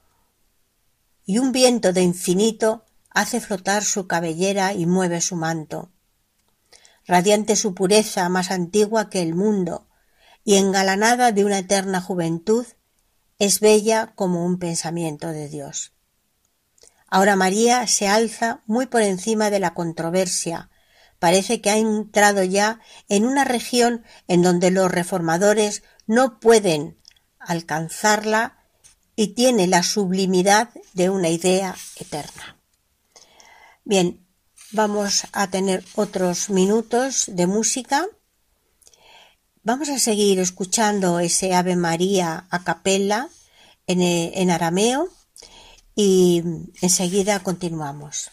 y 1.25 1.39
un 1.39 1.53
viento 1.53 1.93
de 1.93 2.03
infinito 2.03 2.85
hace 3.11 3.41
flotar 3.41 3.85
su 3.85 4.09
cabellera 4.09 4.73
y 4.73 4.87
mueve 4.87 5.21
su 5.21 5.37
manto. 5.37 5.93
Radiante 7.07 7.57
su 7.57 7.75
pureza 7.75 8.29
más 8.29 8.51
antigua 8.51 9.09
que 9.09 9.23
el 9.23 9.35
mundo 9.35 9.89
y 10.45 10.57
engalanada 10.57 11.33
de 11.33 11.45
una 11.45 11.59
eterna 11.59 12.01
juventud, 12.01 12.67
es 13.39 13.61
bella 13.61 14.13
como 14.15 14.45
un 14.45 14.59
pensamiento 14.59 15.29
de 15.29 15.49
Dios. 15.49 15.93
Ahora 17.09 17.37
María 17.37 17.87
se 17.87 18.09
alza 18.09 18.63
muy 18.67 18.87
por 18.87 19.03
encima 19.03 19.51
de 19.51 19.61
la 19.61 19.75
controversia. 19.75 20.71
Parece 21.19 21.61
que 21.61 21.71
ha 21.71 21.77
entrado 21.77 22.43
ya 22.43 22.81
en 23.09 23.25
una 23.25 23.45
región 23.45 24.05
en 24.29 24.43
donde 24.43 24.71
los 24.71 24.91
reformadores 24.91 25.83
no 26.07 26.41
pueden 26.41 26.97
alcanzarla 27.39 28.59
y 29.15 29.29
tiene 29.29 29.67
la 29.67 29.83
sublimidad 29.83 30.71
de 30.93 31.11
una 31.11 31.29
idea 31.29 31.75
eterna. 31.99 32.59
Bien, 33.85 34.26
vamos 34.77 35.27
a 35.33 35.49
tener 35.49 35.85
otros 35.97 36.51
minutos 36.51 37.25
de 37.27 37.47
música 37.47 38.07
Vamos 39.69 39.89
a 39.89 39.99
seguir 39.99 40.39
escuchando 40.39 41.19
ese 41.19 41.53
Ave 41.53 41.75
María 41.75 42.47
a 42.51 42.63
capella 42.63 43.29
en, 43.89 44.01
eh, 44.01 44.31
en 44.41 44.53
arameo 44.53 45.09
y 45.97 46.41
enseguida 46.83 47.43
continuamos. 47.43 48.31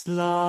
Slam 0.00 0.39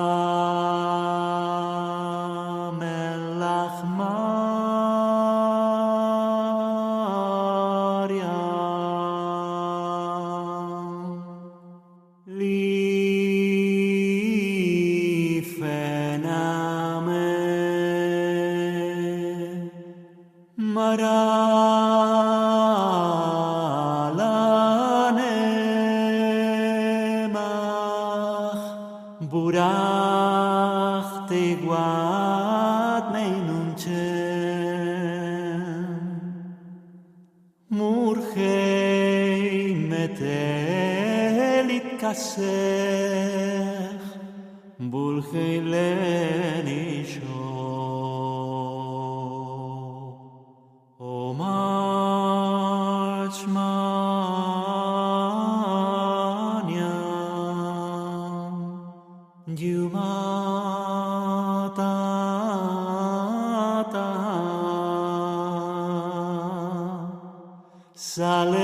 Salen, 68.02 68.58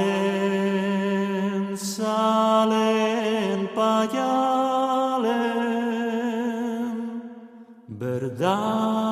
salen 1.79 3.70
payalen, 3.70 5.31
berdalan 7.87 9.08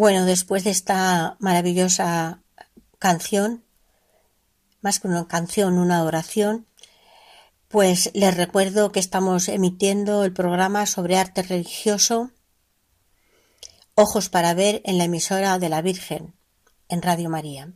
Bueno, 0.00 0.24
después 0.24 0.64
de 0.64 0.70
esta 0.70 1.36
maravillosa 1.40 2.42
canción, 2.98 3.62
más 4.80 4.98
que 4.98 5.08
una 5.08 5.28
canción, 5.28 5.76
una 5.76 6.04
oración, 6.04 6.66
pues 7.68 8.10
les 8.14 8.34
recuerdo 8.34 8.92
que 8.92 8.98
estamos 8.98 9.50
emitiendo 9.50 10.24
el 10.24 10.32
programa 10.32 10.86
sobre 10.86 11.18
arte 11.18 11.42
religioso 11.42 12.30
Ojos 13.94 14.30
para 14.30 14.54
ver 14.54 14.80
en 14.86 14.96
la 14.96 15.04
emisora 15.04 15.58
de 15.58 15.68
la 15.68 15.82
Virgen, 15.82 16.34
en 16.88 17.02
Radio 17.02 17.28
María. 17.28 17.70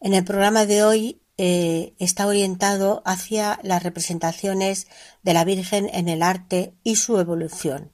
En 0.00 0.14
el 0.14 0.24
programa 0.24 0.66
de 0.66 0.82
hoy 0.82 1.22
eh, 1.38 1.94
está 2.00 2.26
orientado 2.26 3.04
hacia 3.06 3.60
las 3.62 3.84
representaciones 3.84 4.88
de 5.22 5.32
la 5.32 5.44
Virgen 5.44 5.88
en 5.92 6.08
el 6.08 6.24
arte 6.24 6.74
y 6.82 6.96
su 6.96 7.20
evolución. 7.20 7.93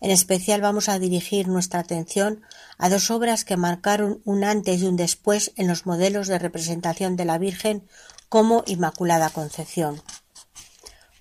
En 0.00 0.10
especial 0.10 0.62
vamos 0.62 0.88
a 0.88 0.98
dirigir 0.98 1.48
nuestra 1.48 1.80
atención 1.80 2.42
a 2.78 2.88
dos 2.88 3.10
obras 3.10 3.44
que 3.44 3.58
marcaron 3.58 4.22
un 4.24 4.44
antes 4.44 4.80
y 4.80 4.86
un 4.86 4.96
después 4.96 5.52
en 5.56 5.68
los 5.68 5.84
modelos 5.84 6.26
de 6.26 6.38
representación 6.38 7.16
de 7.16 7.26
la 7.26 7.38
Virgen 7.38 7.86
como 8.30 8.64
Inmaculada 8.66 9.28
Concepción. 9.28 10.00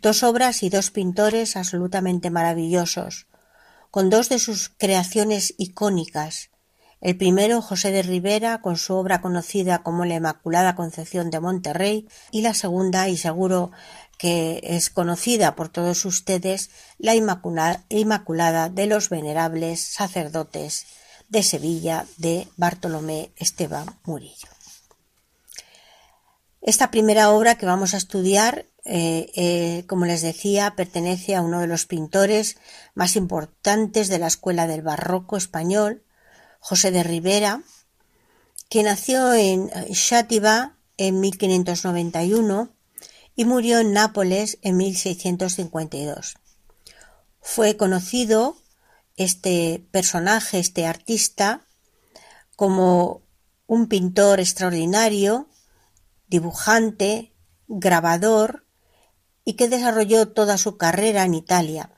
Dos 0.01 0.23
obras 0.23 0.63
y 0.63 0.69
dos 0.69 0.91
pintores 0.91 1.57
absolutamente 1.57 2.29
maravillosos, 2.29 3.27
con 3.91 4.09
dos 4.09 4.29
de 4.29 4.39
sus 4.39 4.69
creaciones 4.69 5.55
icónicas. 5.57 6.49
El 7.01 7.17
primero, 7.17 7.61
José 7.61 7.91
de 7.91 8.03
Rivera, 8.03 8.61
con 8.61 8.77
su 8.77 8.93
obra 8.93 9.19
conocida 9.19 9.83
como 9.83 10.05
La 10.05 10.15
Inmaculada 10.15 10.75
Concepción 10.75 11.29
de 11.29 11.39
Monterrey, 11.39 12.07
y 12.31 12.41
la 12.41 12.53
segunda, 12.53 13.09
y 13.09 13.17
seguro 13.17 13.71
que 14.19 14.59
es 14.63 14.89
conocida 14.89 15.55
por 15.55 15.69
todos 15.69 16.03
ustedes, 16.03 16.71
la 16.97 17.15
Inmaculada 17.15 18.69
de 18.69 18.85
los 18.85 19.07
Venerables 19.07 19.79
Sacerdotes 19.79 20.85
de 21.29 21.41
Sevilla 21.41 22.05
de 22.17 22.49
Bartolomé 22.57 23.31
Esteban 23.37 23.87
Murillo. 24.03 24.49
Esta 26.61 26.91
primera 26.91 27.31
obra 27.31 27.55
que 27.55 27.65
vamos 27.65 27.93
a 27.93 27.97
estudiar, 27.97 28.65
eh, 28.83 29.31
eh, 29.35 29.85
como 29.87 30.05
les 30.05 30.21
decía, 30.21 30.75
pertenece 30.75 31.37
a 31.37 31.41
uno 31.41 31.61
de 31.61 31.67
los 31.67 31.85
pintores 31.85 32.57
más 32.95 33.15
importantes 33.15 34.09
de 34.09 34.19
la 34.19 34.27
escuela 34.27 34.67
del 34.67 34.81
barroco 34.81 35.37
español, 35.37 36.03
José 36.59 36.91
de 36.91 37.03
Rivera, 37.03 37.63
que 38.67 38.83
nació 38.83 39.33
en 39.33 39.69
Xàtiva 39.69 40.75
en 40.97 41.21
1591 41.21 42.78
y 43.39 43.45
murió 43.45 43.79
en 43.79 43.93
Nápoles 43.93 44.57
en 44.63 44.75
1652. 44.75 46.35
Fue 47.39 47.77
conocido 47.77 48.57
este 49.15 49.81
personaje, 49.91 50.59
este 50.59 50.85
artista, 50.85 51.65
como 52.57 53.21
un 53.65 53.87
pintor 53.87 54.41
extraordinario, 54.41 55.47
dibujante, 56.27 57.31
grabador 57.69 58.65
y 59.45 59.53
que 59.53 59.69
desarrolló 59.69 60.27
toda 60.27 60.57
su 60.57 60.75
carrera 60.75 61.23
en 61.23 61.33
Italia 61.33 61.93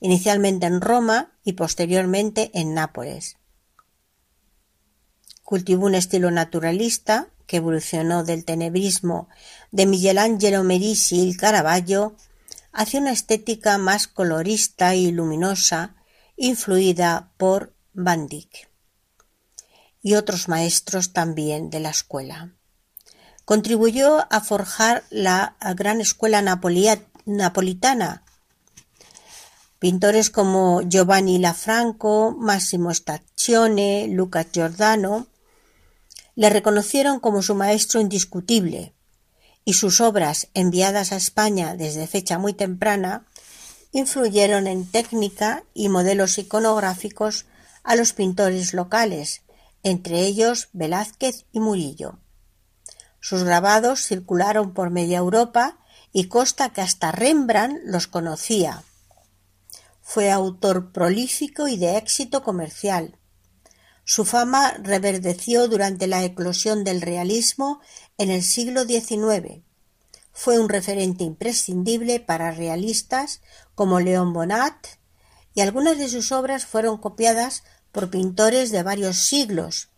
inicialmente 0.00 0.64
en 0.64 0.80
Roma 0.80 1.38
y 1.44 1.52
posteriormente 1.52 2.50
en 2.54 2.72
Nápoles. 2.72 3.36
Cultivó 5.44 5.84
un 5.84 5.94
estilo 5.94 6.30
naturalista 6.30 7.28
que 7.50 7.56
evolucionó 7.56 8.22
del 8.22 8.44
tenebrismo 8.44 9.28
de 9.72 9.84
Michelangelo 9.84 10.62
Merisi 10.62 11.30
y 11.30 11.36
Caravaggio 11.36 12.14
hacia 12.72 13.00
una 13.00 13.10
estética 13.10 13.76
más 13.76 14.06
colorista 14.06 14.94
y 14.94 15.10
luminosa, 15.10 15.96
influida 16.36 17.32
por 17.38 17.74
Van 17.92 18.28
Dyck 18.28 18.70
y 20.00 20.14
otros 20.14 20.46
maestros 20.46 21.12
también 21.12 21.70
de 21.70 21.80
la 21.80 21.90
escuela. 21.90 22.54
Contribuyó 23.44 24.32
a 24.32 24.40
forjar 24.42 25.02
la 25.10 25.56
gran 25.74 26.00
escuela 26.00 26.42
napolitana. 27.24 28.22
Pintores 29.80 30.30
como 30.30 30.82
Giovanni 30.82 31.38
Lafranco, 31.38 32.30
Massimo 32.30 32.94
Staccione, 32.94 34.06
Luca 34.06 34.46
Giordano 34.52 35.26
le 36.34 36.50
reconocieron 36.50 37.20
como 37.20 37.42
su 37.42 37.54
maestro 37.54 38.00
indiscutible, 38.00 38.94
y 39.64 39.74
sus 39.74 40.00
obras, 40.00 40.48
enviadas 40.54 41.12
a 41.12 41.16
España 41.16 41.76
desde 41.76 42.06
fecha 42.06 42.38
muy 42.38 42.54
temprana, 42.54 43.26
influyeron 43.92 44.66
en 44.66 44.86
técnica 44.86 45.64
y 45.74 45.88
modelos 45.88 46.38
iconográficos 46.38 47.46
a 47.82 47.96
los 47.96 48.12
pintores 48.12 48.72
locales, 48.74 49.42
entre 49.82 50.20
ellos 50.20 50.68
Velázquez 50.72 51.46
y 51.52 51.60
Murillo. 51.60 52.18
Sus 53.20 53.44
grabados 53.44 54.04
circularon 54.04 54.72
por 54.72 54.90
media 54.90 55.18
Europa 55.18 55.78
y 56.12 56.28
consta 56.28 56.70
que 56.70 56.80
hasta 56.80 57.12
Rembrandt 57.12 57.80
los 57.84 58.06
conocía. 58.06 58.82
Fue 60.00 60.30
autor 60.30 60.92
prolífico 60.92 61.68
y 61.68 61.76
de 61.76 61.96
éxito 61.96 62.42
comercial. 62.42 63.16
Su 64.12 64.24
fama 64.24 64.72
reverdeció 64.82 65.68
durante 65.68 66.08
la 66.08 66.24
eclosión 66.24 66.82
del 66.82 67.00
realismo 67.00 67.80
en 68.18 68.28
el 68.28 68.42
siglo 68.42 68.82
XIX. 68.82 69.62
Fue 70.32 70.58
un 70.58 70.68
referente 70.68 71.22
imprescindible 71.22 72.18
para 72.18 72.50
realistas 72.50 73.40
como 73.76 74.00
León 74.00 74.32
Bonnat 74.32 74.74
y 75.54 75.60
algunas 75.60 75.96
de 75.96 76.08
sus 76.08 76.32
obras 76.32 76.66
fueron 76.66 76.98
copiadas 76.98 77.62
por 77.92 78.10
pintores 78.10 78.72
de 78.72 78.82
varios 78.82 79.16
siglos, 79.16 79.90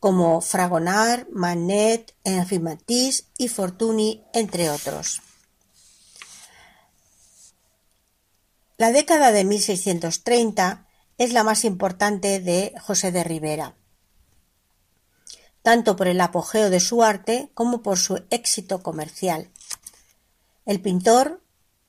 como 0.00 0.40
Fragonard, 0.40 1.28
Manet, 1.30 2.14
Henri 2.24 2.60
Matisse 2.60 3.26
y 3.36 3.48
Fortuny, 3.48 4.24
entre 4.32 4.70
otros. 4.70 5.20
La 8.78 8.90
década 8.90 9.32
de 9.32 9.44
1630 9.44 10.87
es 11.18 11.32
la 11.32 11.42
más 11.42 11.64
importante 11.64 12.40
de 12.40 12.72
José 12.80 13.10
de 13.10 13.24
Rivera, 13.24 13.74
tanto 15.62 15.96
por 15.96 16.06
el 16.06 16.20
apogeo 16.20 16.70
de 16.70 16.80
su 16.80 17.02
arte 17.02 17.50
como 17.54 17.82
por 17.82 17.98
su 17.98 18.24
éxito 18.30 18.82
comercial. 18.82 19.50
El 20.64 20.80
pintor 20.80 21.42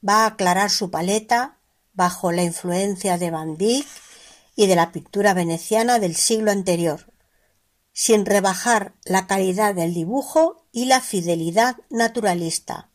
va 0.07 0.23
a 0.23 0.27
aclarar 0.27 0.71
su 0.71 0.89
paleta 0.89 1.59
bajo 1.93 2.31
la 2.31 2.43
influencia 2.43 3.17
de 3.17 3.29
Van 3.29 3.55
Dyck 3.55 3.87
y 4.55 4.67
de 4.67 4.75
la 4.75 4.91
pintura 4.91 5.33
veneciana 5.33 5.99
del 5.99 6.15
siglo 6.15 6.51
anterior, 6.51 7.11
sin 7.93 8.25
rebajar 8.25 8.93
la 9.03 9.27
calidad 9.27 9.75
del 9.75 9.93
dibujo 9.93 10.65
y 10.71 10.85
la 10.85 11.01
fidelidad 11.01 11.77
naturalista. 11.89 12.88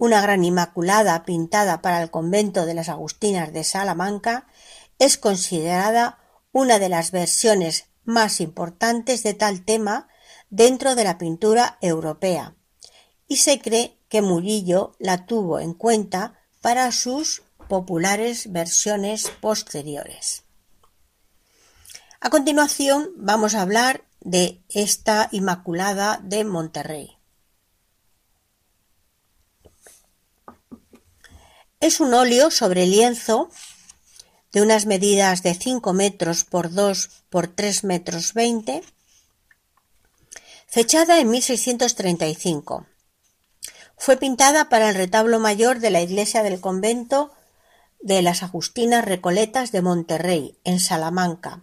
Una 0.00 0.22
gran 0.22 0.44
Inmaculada 0.44 1.26
pintada 1.26 1.82
para 1.82 2.02
el 2.02 2.10
convento 2.10 2.64
de 2.64 2.72
las 2.72 2.88
Agustinas 2.88 3.52
de 3.52 3.64
Salamanca 3.64 4.46
es 4.98 5.18
considerada 5.18 6.18
una 6.52 6.78
de 6.78 6.88
las 6.88 7.10
versiones 7.10 7.84
más 8.04 8.40
importantes 8.40 9.22
de 9.22 9.34
tal 9.34 9.62
tema 9.62 10.08
dentro 10.48 10.94
de 10.94 11.04
la 11.04 11.18
pintura 11.18 11.76
europea, 11.82 12.56
y 13.28 13.36
se 13.36 13.60
cree 13.60 13.98
que 14.08 14.22
Murillo 14.22 14.96
la 14.98 15.26
tuvo 15.26 15.60
en 15.60 15.74
cuenta 15.74 16.40
para 16.62 16.90
sus 16.92 17.42
populares 17.68 18.50
versiones 18.50 19.30
posteriores. 19.42 20.44
A 22.22 22.30
continuación 22.30 23.10
vamos 23.16 23.54
a 23.54 23.60
hablar 23.60 24.04
de 24.20 24.62
esta 24.70 25.28
Inmaculada 25.30 26.20
de 26.24 26.46
Monterrey. 26.46 27.19
Es 31.80 31.98
un 32.00 32.12
óleo 32.12 32.50
sobre 32.50 32.86
lienzo 32.86 33.50
de 34.52 34.60
unas 34.60 34.84
medidas 34.84 35.42
de 35.42 35.54
5 35.54 35.92
metros 35.94 36.44
por 36.44 36.70
2 36.72 37.08
por 37.30 37.48
3 37.48 37.84
metros 37.84 38.34
20, 38.34 38.82
fechada 40.66 41.20
en 41.20 41.30
1635. 41.30 42.86
Fue 43.96 44.18
pintada 44.18 44.68
para 44.68 44.90
el 44.90 44.94
retablo 44.94 45.40
mayor 45.40 45.80
de 45.80 45.90
la 45.90 46.02
iglesia 46.02 46.42
del 46.42 46.60
convento 46.60 47.32
de 48.00 48.20
las 48.22 48.42
Agustinas 48.42 49.04
Recoletas 49.04 49.72
de 49.72 49.82
Monterrey, 49.82 50.58
en 50.64 50.80
Salamanca, 50.80 51.62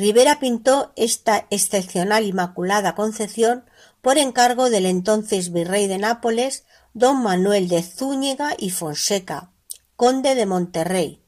Rivera 0.00 0.40
pintó 0.40 0.94
esta 0.96 1.46
excepcional 1.50 2.24
Inmaculada 2.24 2.94
Concepción 2.94 3.66
por 4.00 4.16
encargo 4.16 4.70
del 4.70 4.86
entonces 4.86 5.52
virrey 5.52 5.88
de 5.88 5.98
Nápoles, 5.98 6.64
don 6.92 7.22
Manuel 7.22 7.68
de 7.68 7.82
Zúñiga 7.82 8.54
y 8.58 8.70
Fonseca, 8.70 9.52
conde 9.94 10.34
de 10.34 10.44
Monterrey. 10.44 11.24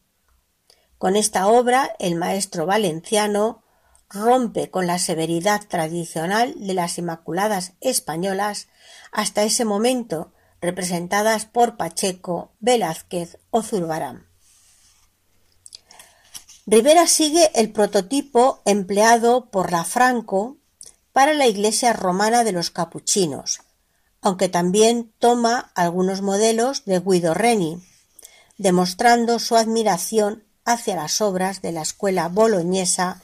Con 0.98 1.14
esta 1.14 1.46
obra 1.46 1.94
el 2.00 2.16
maestro 2.16 2.66
valenciano 2.66 3.62
rompe 4.08 4.70
con 4.70 4.86
la 4.86 4.98
severidad 4.98 5.62
tradicional 5.68 6.54
de 6.58 6.74
las 6.74 6.98
Inmaculadas 6.98 7.74
españolas 7.80 8.68
hasta 9.12 9.44
ese 9.44 9.64
momento 9.64 10.32
representadas 10.60 11.46
por 11.46 11.76
Pacheco, 11.76 12.52
Velázquez 12.58 13.38
o 13.50 13.62
Zurbarán. 13.62 14.26
Rivera 16.66 17.06
sigue 17.06 17.50
el 17.54 17.72
prototipo 17.72 18.62
empleado 18.64 19.50
por 19.50 19.70
la 19.70 19.84
Franco 19.84 20.58
para 21.12 21.34
la 21.34 21.46
iglesia 21.46 21.92
romana 21.92 22.44
de 22.44 22.52
los 22.52 22.70
capuchinos, 22.70 23.60
aunque 24.22 24.48
también 24.48 25.12
toma 25.18 25.72
algunos 25.74 26.22
modelos 26.22 26.84
de 26.84 27.00
Guido 27.00 27.34
Reni, 27.34 27.82
demostrando 28.56 29.40
su 29.40 29.56
admiración 29.56 30.44
hacia 30.64 30.94
las 30.94 31.20
obras 31.20 31.60
de 31.60 31.72
la 31.72 31.82
escuela 31.82 32.28
boloñesa 32.28 33.20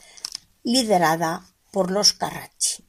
liderada 0.64 1.46
por 1.70 1.92
los 1.92 2.12
Carracci. 2.12 2.84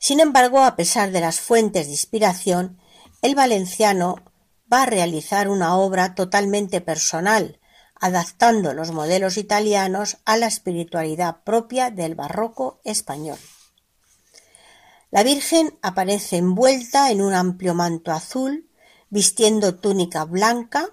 Sin 0.00 0.20
embargo, 0.20 0.62
a 0.62 0.76
pesar 0.76 1.12
de 1.12 1.20
las 1.20 1.40
fuentes 1.40 1.86
de 1.86 1.92
inspiración, 1.92 2.78
el 3.22 3.36
valenciano 3.36 4.16
va 4.70 4.82
a 4.82 4.86
realizar 4.86 5.48
una 5.48 5.76
obra 5.76 6.14
totalmente 6.14 6.80
personal, 6.80 7.60
adaptando 8.00 8.74
los 8.74 8.90
modelos 8.90 9.38
italianos 9.38 10.18
a 10.24 10.36
la 10.36 10.46
espiritualidad 10.46 11.36
propia 11.44 11.90
del 11.90 12.16
barroco 12.16 12.80
español. 12.84 13.38
La 15.14 15.22
Virgen 15.22 15.78
aparece 15.80 16.38
envuelta 16.38 17.12
en 17.12 17.22
un 17.22 17.34
amplio 17.34 17.72
manto 17.72 18.10
azul, 18.10 18.68
vistiendo 19.10 19.76
túnica 19.76 20.24
blanca, 20.24 20.90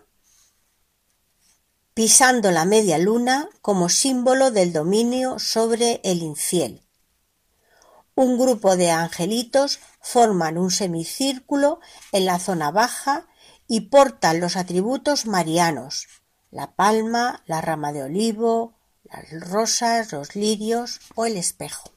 pisando 1.95 2.51
la 2.51 2.65
media 2.65 2.99
luna 2.99 3.49
como 3.63 3.89
símbolo 3.89 4.51
del 4.51 4.73
dominio 4.73 5.39
sobre 5.39 6.01
el 6.03 6.21
infiel. 6.21 6.87
Un 8.13 8.37
grupo 8.37 8.77
de 8.77 8.91
angelitos 8.91 9.79
forman 10.01 10.59
un 10.59 10.69
semicírculo 10.69 11.79
en 12.11 12.25
la 12.25 12.37
zona 12.37 12.69
baja 12.69 13.25
y 13.67 13.89
portan 13.89 14.39
los 14.39 14.55
atributos 14.55 15.25
marianos, 15.25 16.07
la 16.51 16.75
palma, 16.75 17.41
la 17.47 17.59
rama 17.59 17.91
de 17.91 18.03
olivo, 18.03 18.77
las 19.03 19.49
rosas, 19.49 20.11
los 20.11 20.35
lirios 20.35 20.99
o 21.15 21.25
el 21.25 21.37
espejo. 21.37 21.90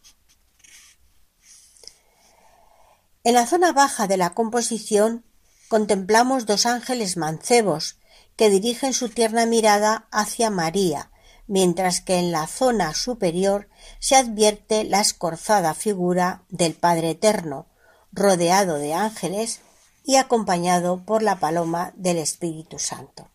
En 3.24 3.32
la 3.32 3.46
zona 3.46 3.72
baja 3.72 4.06
de 4.06 4.18
la 4.18 4.34
composición 4.34 5.24
contemplamos 5.68 6.44
dos 6.44 6.66
ángeles 6.66 7.16
mancebos 7.16 7.96
que 8.36 8.50
dirigen 8.50 8.92
su 8.92 9.08
tierna 9.08 9.46
mirada 9.46 10.06
hacia 10.10 10.50
María, 10.50 11.10
mientras 11.46 12.02
que 12.02 12.18
en 12.18 12.32
la 12.32 12.46
zona 12.46 12.92
superior 12.92 13.70
se 13.98 14.16
advierte 14.16 14.84
la 14.84 15.00
escorzada 15.00 15.72
figura 15.72 16.42
del 16.50 16.74
Padre 16.74 17.10
Eterno, 17.10 17.66
rodeado 18.12 18.76
de 18.76 18.92
ángeles 18.92 19.60
y 20.04 20.16
acompañado 20.16 21.02
por 21.06 21.22
la 21.22 21.40
paloma 21.40 21.94
del 21.96 22.18
Espíritu 22.18 22.78
Santo. 22.78 23.30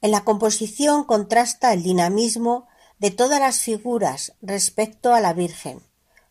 En 0.00 0.12
la 0.12 0.22
composición 0.22 1.02
contrasta 1.02 1.72
el 1.72 1.82
dinamismo 1.82 2.68
de 3.00 3.10
todas 3.10 3.40
las 3.40 3.58
figuras 3.58 4.34
respecto 4.40 5.12
a 5.12 5.20
la 5.20 5.32
Virgen, 5.32 5.87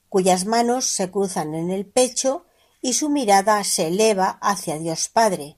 cuyas 0.10 0.46
manos 0.46 0.86
se 0.86 1.12
cruzan 1.12 1.56
en 1.56 1.72
el 1.72 1.86
pecho 1.86 2.46
y 2.82 2.93
su 2.93 3.10
mirada 3.10 3.63
se 3.63 3.88
eleva 3.88 4.38
hacia 4.41 4.78
Dios 4.78 5.10
Padre. 5.10 5.58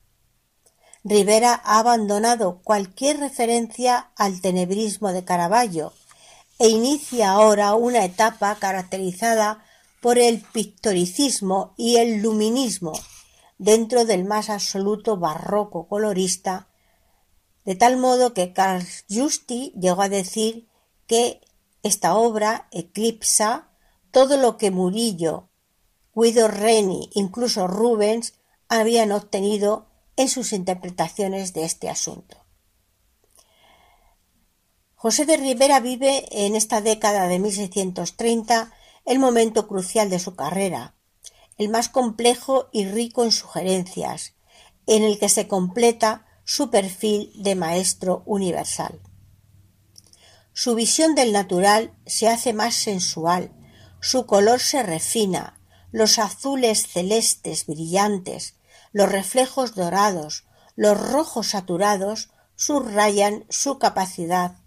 Rivera 1.04 1.62
ha 1.64 1.80
abandonado 1.80 2.62
cualquier 2.64 3.20
referencia 3.20 4.12
al 4.16 4.42
tenebrismo 4.42 5.14
de 5.14 5.24
Caravaggio 5.24 5.94
e 6.58 6.68
inicia 6.68 7.32
ahora 7.32 7.74
una 7.76 8.04
etapa 8.04 8.56
caracterizada 8.56 9.64
por 10.02 10.18
el 10.18 10.42
pictoricismo 10.42 11.74
y 11.78 11.98
el 11.98 12.22
luminismo 12.22 12.94
dentro 13.58 14.06
del 14.06 14.26
más 14.26 14.50
absoluto 14.50 15.18
barroco 15.18 15.88
colorista, 15.88 16.68
de 17.66 17.76
tal 17.76 17.98
modo 17.98 18.34
que 18.34 18.54
Carl 18.54 18.86
Justi 19.10 19.74
llegó 19.80 20.02
a 20.02 20.10
decir 20.10 20.68
que 21.08 21.42
esta 21.84 22.16
obra 22.16 22.68
eclipsa 22.72 23.69
todo 24.12 24.38
lo 24.38 24.58
que 24.58 24.72
Murillo, 24.72 25.50
Guido 26.16 26.48
Reni, 26.48 27.10
incluso 27.14 27.68
Rubens 27.68 28.34
habían 28.68 29.12
obtenido 29.12 29.88
en 30.16 30.28
sus 30.30 30.54
interpretaciones 30.54 31.54
de 31.54 31.64
este 31.64 31.90
asunto. 31.90 32.38
José 34.96 35.26
de 35.26 35.38
Rivera 35.38 35.80
vive 35.80 36.26
en 36.46 36.56
esta 36.56 36.82
década 36.82 37.28
de 37.28 37.40
1630 37.40 38.74
el 39.06 39.18
momento 39.18 39.68
crucial 39.68 40.10
de 40.10 40.20
su 40.20 40.36
carrera, 40.36 40.96
el 41.58 41.70
más 41.70 41.88
complejo 41.88 42.70
y 42.74 42.86
rico 42.86 43.24
en 43.24 43.32
sugerencias, 43.32 44.34
en 44.88 45.04
el 45.04 45.18
que 45.18 45.30
se 45.30 45.48
completa 45.48 46.26
su 46.44 46.70
perfil 46.70 47.32
de 47.36 47.56
maestro 47.56 48.24
universal. 48.26 49.00
Su 50.52 50.76
visión 50.76 51.16
del 51.16 51.32
natural 51.32 51.94
se 52.06 52.28
hace 52.28 52.52
más 52.52 52.76
sensual, 52.76 53.54
su 54.02 54.26
color 54.26 54.60
se 54.60 54.84
refina, 54.84 55.60
los 55.92 56.20
azules 56.20 56.88
celestes 56.88 57.66
brillantes, 57.66 58.56
los 58.92 59.12
reflejos 59.12 59.76
dorados, 59.76 60.46
los 60.76 61.00
rojos 61.00 61.48
saturados 61.48 62.32
subrayan 62.56 63.46
su 63.50 63.80
capacidad 63.80 64.58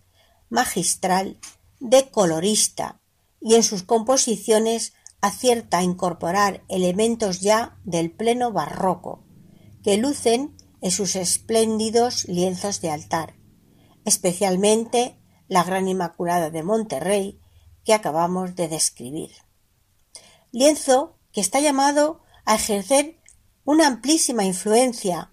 magistral 0.49 1.38
de 1.81 2.11
colorista 2.11 3.01
y 3.40 3.55
en 3.55 3.62
sus 3.62 3.83
composiciones 3.83 4.92
acierta 5.21 5.79
a 5.79 5.83
incorporar 5.83 6.64
elementos 6.68 7.40
ya 7.40 7.79
del 7.85 8.11
pleno 8.11 8.53
barroco, 8.53 9.25
que 9.83 9.97
lucen 9.97 10.57
en 10.81 10.90
sus 10.90 11.16
espléndidos 11.16 12.27
lienzos 12.29 12.81
de 12.81 12.90
altar, 12.90 13.37
especialmente 14.05 15.18
la 15.49 15.64
Gran 15.64 15.88
Inmaculada 15.88 16.51
de 16.51 16.62
Monterrey 16.62 17.41
que 17.85 17.95
acabamos 17.95 18.55
de 18.55 18.68
describir. 18.68 19.31
Lienzo 20.51 21.16
que 21.33 21.40
está 21.40 21.61
llamado 21.61 22.21
a 22.45 22.55
ejercer 22.55 23.18
una 23.64 23.87
amplísima 23.87 24.45
influencia, 24.45 25.33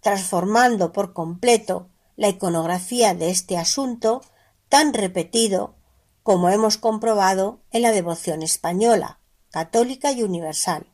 transformando 0.00 0.92
por 0.92 1.12
completo 1.12 1.90
la 2.16 2.28
iconografía 2.28 3.14
de 3.14 3.30
este 3.30 3.56
asunto 3.56 4.22
tan 4.68 4.94
repetido 4.94 5.76
como 6.22 6.48
hemos 6.48 6.78
comprobado 6.78 7.60
en 7.70 7.82
la 7.82 7.92
devoción 7.92 8.42
española, 8.42 9.20
católica 9.50 10.12
y 10.12 10.22
universal. 10.22 10.86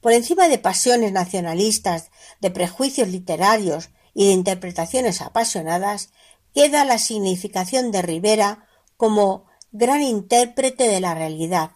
Por 0.00 0.12
encima 0.12 0.48
de 0.48 0.58
pasiones 0.58 1.12
nacionalistas, 1.12 2.10
de 2.40 2.50
prejuicios 2.50 3.08
literarios 3.08 3.90
y 4.14 4.26
de 4.26 4.32
interpretaciones 4.32 5.20
apasionadas, 5.20 6.10
queda 6.52 6.84
la 6.84 6.98
significación 6.98 7.90
de 7.90 8.02
Rivera 8.02 8.66
como 8.96 9.47
gran 9.72 10.02
intérprete 10.02 10.88
de 10.88 11.00
la 11.00 11.14
realidad, 11.14 11.72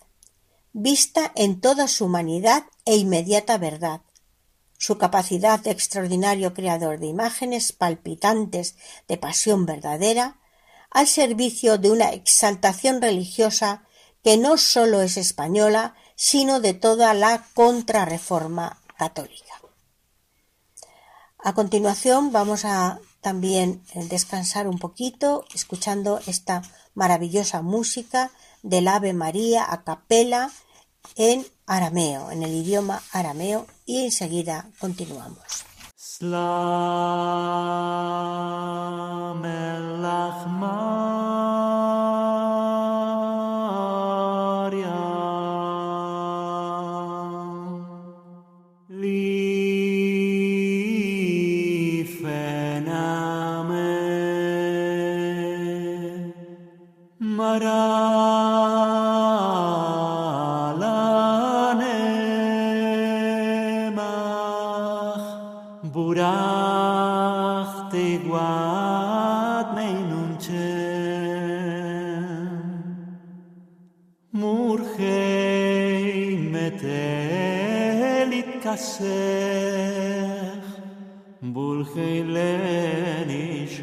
vista 0.72 1.31
en 1.35 1.61
toda 1.61 1.88
su 1.88 2.07
humanidad 2.07 2.64
e 2.85 2.96
inmediata 2.96 3.59
verdad, 3.59 4.00
su 4.78 4.98
capacidad 4.98 5.61
de 5.61 5.70
extraordinario 5.70 6.55
creador 6.55 6.98
de 6.98 7.07
imágenes 7.07 7.72
palpitantes 7.72 8.76
de 9.09 9.18
pasión 9.18 9.66
verdadera, 9.66 10.40
al 10.90 11.07
servicio 11.07 11.78
de 11.78 11.90
una 11.90 12.12
exaltación 12.12 13.00
religiosa 13.00 13.85
que 14.24 14.37
no 14.37 14.57
sólo 14.57 15.02
es 15.02 15.16
española, 15.16 15.94
sino 16.16 16.61
de 16.61 16.74
toda 16.74 17.14
la 17.14 17.46
contrarreforma 17.55 18.81
católica. 18.96 19.61
A 21.38 21.55
continuación 21.55 22.33
vamos 22.33 22.64
a 22.64 23.00
también 23.20 23.83
descansar 23.94 24.66
un 24.68 24.78
poquito 24.78 25.44
escuchando 25.55 26.20
esta 26.26 26.62
maravillosa 26.94 27.62
música 27.62 28.31
del 28.62 28.88
Ave 28.88 29.12
María 29.12 29.64
a 29.70 29.85
capela 29.85 30.50
en 31.16 31.46
arameo, 31.66 32.31
en 32.31 32.42
el 32.42 32.55
idioma 32.55 33.02
arameo, 33.12 33.66
y 33.87 34.05
enseguida 34.05 34.70
continuamos. 34.78 35.64
Sech, 78.83 80.66
Bulchei 81.40 82.23
Lenishon. 82.35 83.83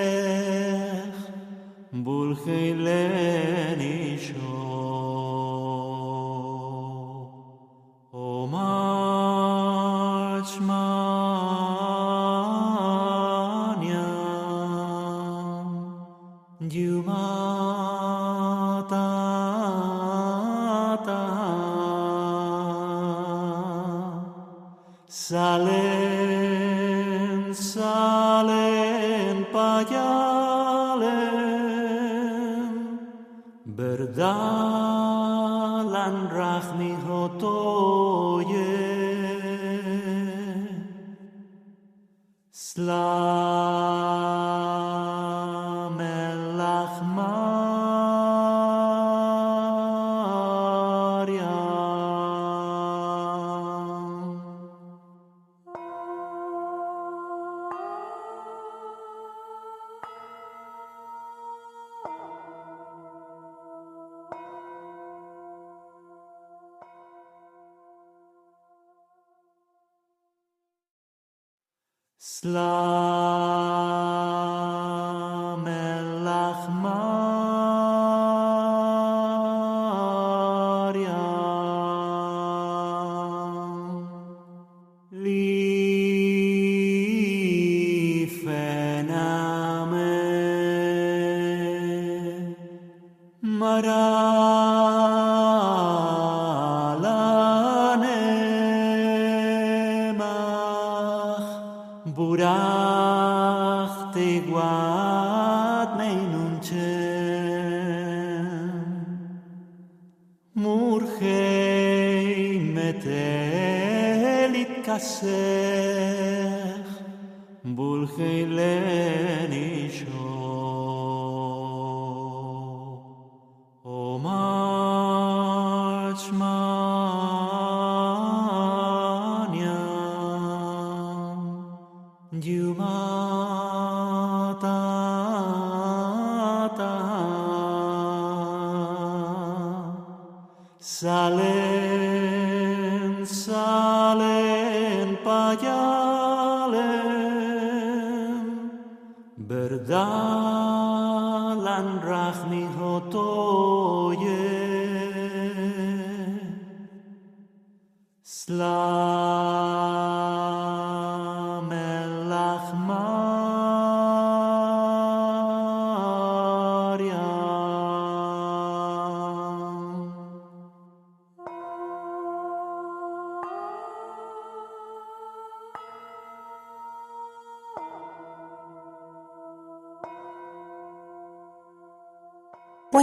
Slam 72.23 73.30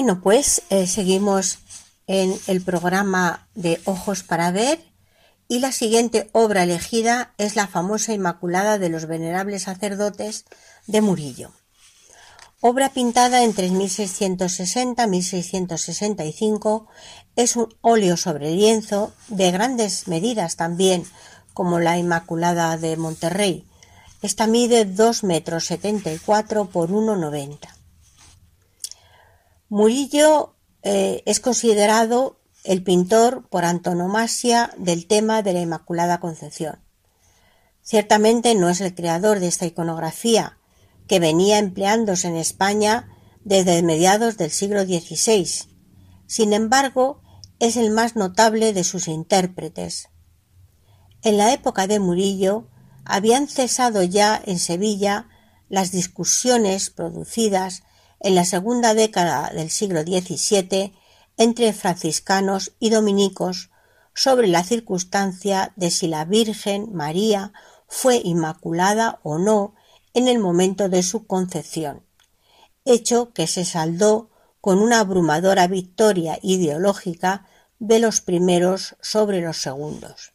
Bueno, 0.01 0.21
pues 0.21 0.63
eh, 0.71 0.87
seguimos 0.87 1.59
en 2.07 2.33
el 2.47 2.63
programa 2.63 3.49
de 3.57 3.81
Ojos 3.85 4.23
para 4.23 4.53
Ver 4.53 4.79
y 5.49 5.59
la 5.59 5.73
siguiente 5.73 6.31
obra 6.31 6.63
elegida 6.63 7.35
es 7.37 7.57
la 7.57 7.67
famosa 7.67 8.13
Inmaculada 8.13 8.79
de 8.79 8.91
los 8.91 9.07
Venerables 9.07 9.63
Sacerdotes 9.63 10.45
de 10.87 11.01
Murillo. 11.01 11.51
Obra 12.61 12.91
pintada 12.91 13.43
entre 13.43 13.71
1660 13.71 15.03
y 15.03 15.09
1665, 15.09 16.87
es 17.35 17.57
un 17.57 17.75
óleo 17.81 18.17
sobre 18.17 18.53
lienzo 18.53 19.13
de 19.27 19.51
grandes 19.51 20.07
medidas 20.07 20.55
también, 20.55 21.03
como 21.55 21.81
la 21.81 21.99
Inmaculada 21.99 22.77
de 22.77 22.97
Monterrey. 22.97 23.67
Esta 24.23 24.47
mide 24.47 24.85
2 24.85 25.25
metros 25.25 25.65
74 25.65 26.67
por 26.67 26.89
1,90. 26.91 27.78
Murillo 29.69 30.55
eh, 30.83 31.23
es 31.27 31.41
considerado 31.41 32.41
el 32.65 32.83
pintor 32.83 33.47
por 33.51 33.67
antonomasia 33.67 34.71
del 34.79 35.07
tema 35.07 35.43
de 35.43 35.53
la 35.53 35.61
Inmaculada 35.61 36.21
Concepción. 36.21 36.81
Ciertamente 37.83 38.55
no 38.55 38.71
es 38.71 38.81
el 38.81 38.95
creador 38.95 39.41
de 39.41 39.49
esta 39.49 39.67
iconografía, 39.67 40.59
que 41.07 41.21
venía 41.21 41.59
empleándose 41.59 42.29
en 42.29 42.37
España 42.37 43.09
desde 43.45 43.83
mediados 43.83 44.39
del 44.39 44.51
siglo 44.51 44.85
XVI. 44.85 45.47
Sin 46.27 46.53
embargo, 46.53 47.23
es 47.59 47.77
el 47.77 47.91
más 47.91 48.17
notable 48.17 48.73
de 48.73 48.85
sus 48.85 49.07
intérpretes. 49.07 50.09
En 51.23 51.37
la 51.37 51.53
época 51.53 51.87
de 51.87 51.99
Murillo 51.99 52.69
habían 53.05 53.49
cesado 53.49 54.03
ya 54.03 54.41
en 54.45 54.59
Sevilla 54.59 55.29
las 55.69 55.93
discusiones 55.93 56.91
producidas 56.91 57.83
en 58.21 58.35
la 58.35 58.45
segunda 58.45 58.95
década 58.95 59.51
del 59.55 59.71
siglo 59.71 60.03
XVII 60.03 60.95
entre 61.37 61.73
franciscanos 61.73 62.73
y 62.81 62.91
dominicos 62.91 63.71
sobre 64.15 64.49
la 64.49 64.65
circunstancia 64.65 65.73
de 65.77 65.91
si 65.91 66.09
la 66.09 66.25
Virgen 66.25 66.93
María 66.93 67.53
fue 67.87 68.17
inmaculada 68.17 69.21
o 69.23 69.39
no 69.39 69.75
en 70.15 70.27
el 70.27 70.41
momento 70.41 70.89
de 70.89 71.03
su 71.03 71.27
concepción, 71.27 72.05
hecho 72.85 73.33
que 73.33 73.47
se 73.47 73.65
saldó 73.65 74.31
con 74.61 74.81
una 74.81 75.01
abrumadora 75.01 75.69
victoria 75.69 76.39
ideológica 76.43 77.47
de 77.79 78.01
los 78.01 78.21
primeros 78.21 78.97
sobre 79.01 79.41
los 79.41 79.59
segundos. 79.59 80.33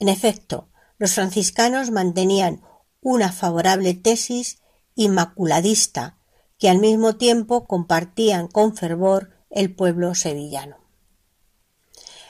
En 0.00 0.08
efecto, 0.08 0.68
los 0.98 1.12
franciscanos 1.14 1.90
mantenían 1.90 2.62
una 3.00 3.30
favorable 3.32 3.94
tesis 3.94 4.58
inmaculadista 4.96 6.16
que 6.60 6.68
al 6.68 6.78
mismo 6.78 7.16
tiempo 7.16 7.64
compartían 7.64 8.46
con 8.46 8.76
fervor 8.76 9.30
el 9.50 9.74
pueblo 9.74 10.14
sevillano. 10.14 10.76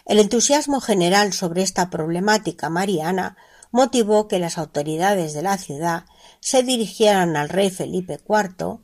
El 0.06 0.18
entusiasmo 0.18 0.80
general 0.80 1.32
sobre 1.32 1.62
esta 1.62 1.90
problemática 1.90 2.70
mariana 2.70 3.36
motivó 3.72 4.28
que 4.28 4.38
las 4.38 4.56
autoridades 4.56 5.34
de 5.34 5.42
la 5.42 5.58
ciudad 5.58 6.04
se 6.40 6.62
dirigieran 6.62 7.36
al 7.36 7.48
rey 7.48 7.70
Felipe 7.70 8.18
IV 8.26 8.78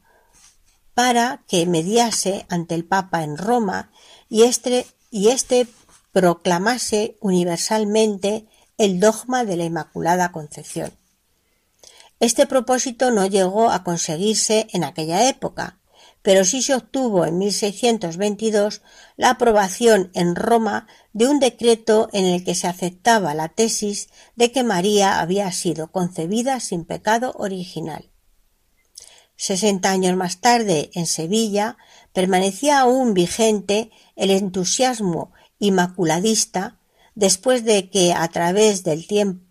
para 0.94 1.42
que 1.48 1.64
mediase 1.66 2.44
ante 2.48 2.74
el 2.74 2.84
Papa 2.84 3.22
en 3.22 3.38
Roma 3.38 3.90
y 4.28 4.42
este, 4.42 4.86
y 5.10 5.28
este 5.28 5.68
proclamase 6.12 7.16
universalmente 7.20 8.46
el 8.78 9.00
dogma 9.00 9.44
de 9.44 9.56
la 9.56 9.64
Inmaculada 9.64 10.32
Concepción. 10.32 10.92
Este 12.18 12.46
propósito 12.46 13.10
no 13.10 13.26
llegó 13.26 13.70
a 13.70 13.84
conseguirse 13.84 14.68
en 14.72 14.84
aquella 14.84 15.28
época, 15.28 15.80
pero 16.22 16.44
sí 16.44 16.62
se 16.62 16.74
obtuvo 16.74 17.24
en 17.26 17.38
1622 17.38 18.82
la 19.16 19.30
aprobación 19.30 20.10
en 20.14 20.34
Roma 20.34 20.88
de 21.12 21.28
un 21.28 21.38
decreto 21.38 22.08
en 22.12 22.24
el 22.24 22.42
que 22.42 22.54
se 22.54 22.66
aceptaba 22.66 23.34
la 23.34 23.48
tesis 23.48 24.08
de 24.34 24.50
que 24.50 24.64
María 24.64 25.20
había 25.20 25.52
sido 25.52 25.92
concebida 25.92 26.58
sin 26.58 26.84
pecado 26.84 27.32
original. 27.36 28.10
Sesenta 29.36 29.90
años 29.90 30.16
más 30.16 30.40
tarde, 30.40 30.90
en 30.94 31.06
Sevilla, 31.06 31.76
permanecía 32.14 32.80
aún 32.80 33.12
vigente 33.12 33.90
el 34.16 34.30
entusiasmo 34.30 35.32
inmaculadista 35.58 36.80
después 37.14 37.64
de 37.64 37.90
que 37.90 38.14
a 38.14 38.26
través 38.28 38.82
del, 38.82 39.06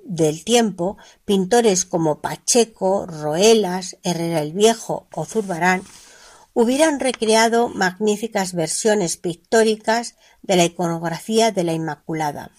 del, 0.05 0.45
tiempo 0.45 0.97
pintores 1.25 1.83
como 1.83 2.21
Pacheco, 2.21 3.05
Roelas, 3.05 3.97
Herrera 4.03 4.41
el 4.41 4.53
Viejo 4.53 5.07
o 5.13 5.25
Zurbarán 5.25 5.83
hubieran 6.53 7.01
recreado 7.01 7.67
magníficas 7.67 8.53
versiones 8.53 9.17
pictóricas 9.17 10.15
de 10.41 10.55
la 10.55 10.63
iconografía 10.63 11.51
de 11.51 11.65
la 11.65 11.73
Inmaculada. 11.73 12.51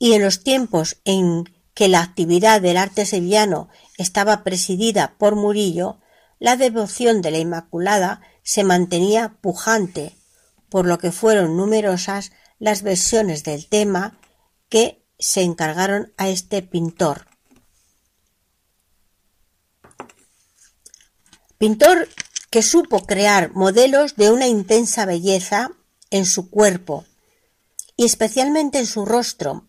Y 0.00 0.14
en 0.14 0.22
los 0.22 0.42
tiempos 0.42 0.96
en 1.04 1.44
que 1.74 1.86
la 1.88 2.00
actividad 2.00 2.60
del 2.60 2.76
arte 2.76 3.06
sevillano 3.06 3.68
estaba 3.98 4.42
presidida 4.42 5.14
por 5.16 5.36
Murillo, 5.36 6.00
la 6.40 6.56
devoción 6.56 7.22
de 7.22 7.30
la 7.30 7.38
Inmaculada 7.38 8.20
se 8.42 8.64
mantenía 8.64 9.36
pujante, 9.40 10.16
por 10.70 10.86
lo 10.86 10.98
que 10.98 11.12
fueron 11.12 11.56
numerosas 11.56 12.32
las 12.58 12.82
versiones 12.82 13.44
del 13.44 13.68
tema 13.68 14.18
que 14.68 15.04
se 15.18 15.42
encargaron 15.42 16.12
a 16.16 16.28
este 16.28 16.62
pintor. 16.62 17.26
Pintor 21.58 22.08
que 22.50 22.62
supo 22.62 23.04
crear 23.04 23.52
modelos 23.52 24.16
de 24.16 24.30
una 24.30 24.46
intensa 24.46 25.04
belleza 25.06 25.72
en 26.10 26.24
su 26.24 26.50
cuerpo 26.50 27.04
y 27.96 28.04
especialmente 28.04 28.78
en 28.78 28.86
su 28.86 29.04
rostro. 29.04 29.68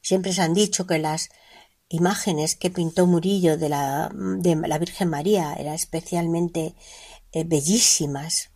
Siempre 0.00 0.32
se 0.32 0.42
han 0.42 0.54
dicho 0.54 0.86
que 0.86 0.98
las 0.98 1.30
imágenes 1.88 2.54
que 2.54 2.70
pintó 2.70 3.06
Murillo 3.06 3.58
de 3.58 3.68
la, 3.68 4.10
de 4.14 4.56
la 4.56 4.78
Virgen 4.78 5.08
María 5.10 5.52
eran 5.54 5.74
especialmente 5.74 6.74
eh, 7.32 7.44
bellísimas. 7.44 8.51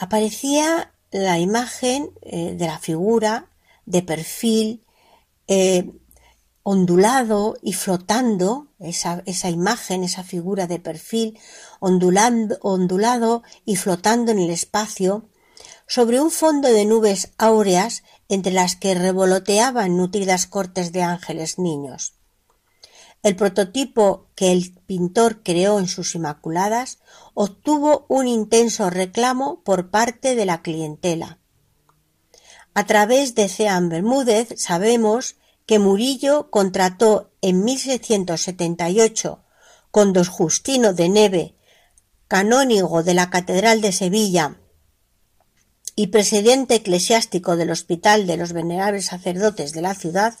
Aparecía 0.00 0.94
la 1.10 1.38
imagen 1.38 2.10
eh, 2.22 2.54
de 2.54 2.66
la 2.66 2.78
figura 2.78 3.50
de 3.84 4.00
perfil 4.00 4.82
eh, 5.46 5.92
ondulado 6.62 7.58
y 7.60 7.74
flotando, 7.74 8.68
esa, 8.78 9.22
esa, 9.26 9.50
imagen, 9.50 10.02
esa 10.02 10.24
figura 10.24 10.66
de 10.66 10.78
perfil, 10.78 11.38
ondulando, 11.80 12.56
ondulado 12.62 13.42
y 13.66 13.76
flotando 13.76 14.32
en 14.32 14.38
el 14.38 14.48
espacio, 14.48 15.28
sobre 15.86 16.18
un 16.18 16.30
fondo 16.30 16.68
de 16.68 16.86
nubes 16.86 17.32
áureas 17.36 18.02
entre 18.30 18.52
las 18.52 18.76
que 18.76 18.94
revoloteaban 18.94 19.98
nutridas 19.98 20.46
cortes 20.46 20.92
de 20.92 21.02
ángeles 21.02 21.58
niños. 21.58 22.14
El 23.22 23.36
prototipo 23.36 24.28
que 24.34 24.50
el 24.50 24.72
pintor 24.86 25.42
creó 25.42 25.78
en 25.78 25.88
sus 25.88 26.14
Inmaculadas 26.14 26.98
obtuvo 27.34 28.06
un 28.08 28.26
intenso 28.26 28.88
reclamo 28.88 29.62
por 29.62 29.90
parte 29.90 30.34
de 30.34 30.46
la 30.46 30.62
clientela. 30.62 31.38
A 32.72 32.86
través 32.86 33.34
de 33.34 33.48
Ceán 33.48 33.90
Bermúdez 33.90 34.54
sabemos 34.56 35.36
que 35.66 35.78
Murillo 35.78 36.50
contrató 36.50 37.30
en 37.42 37.62
1678 37.62 39.44
con 39.90 40.12
don 40.12 40.24
Justino 40.24 40.94
de 40.94 41.08
Neve, 41.08 41.54
canónigo 42.26 43.02
de 43.02 43.12
la 43.14 43.28
Catedral 43.28 43.82
de 43.82 43.92
Sevilla 43.92 44.56
y 45.94 46.06
presidente 46.06 46.76
eclesiástico 46.76 47.56
del 47.56 47.70
Hospital 47.70 48.26
de 48.26 48.38
los 48.38 48.54
Venerables 48.54 49.06
Sacerdotes 49.06 49.72
de 49.72 49.82
la 49.82 49.94
ciudad, 49.94 50.34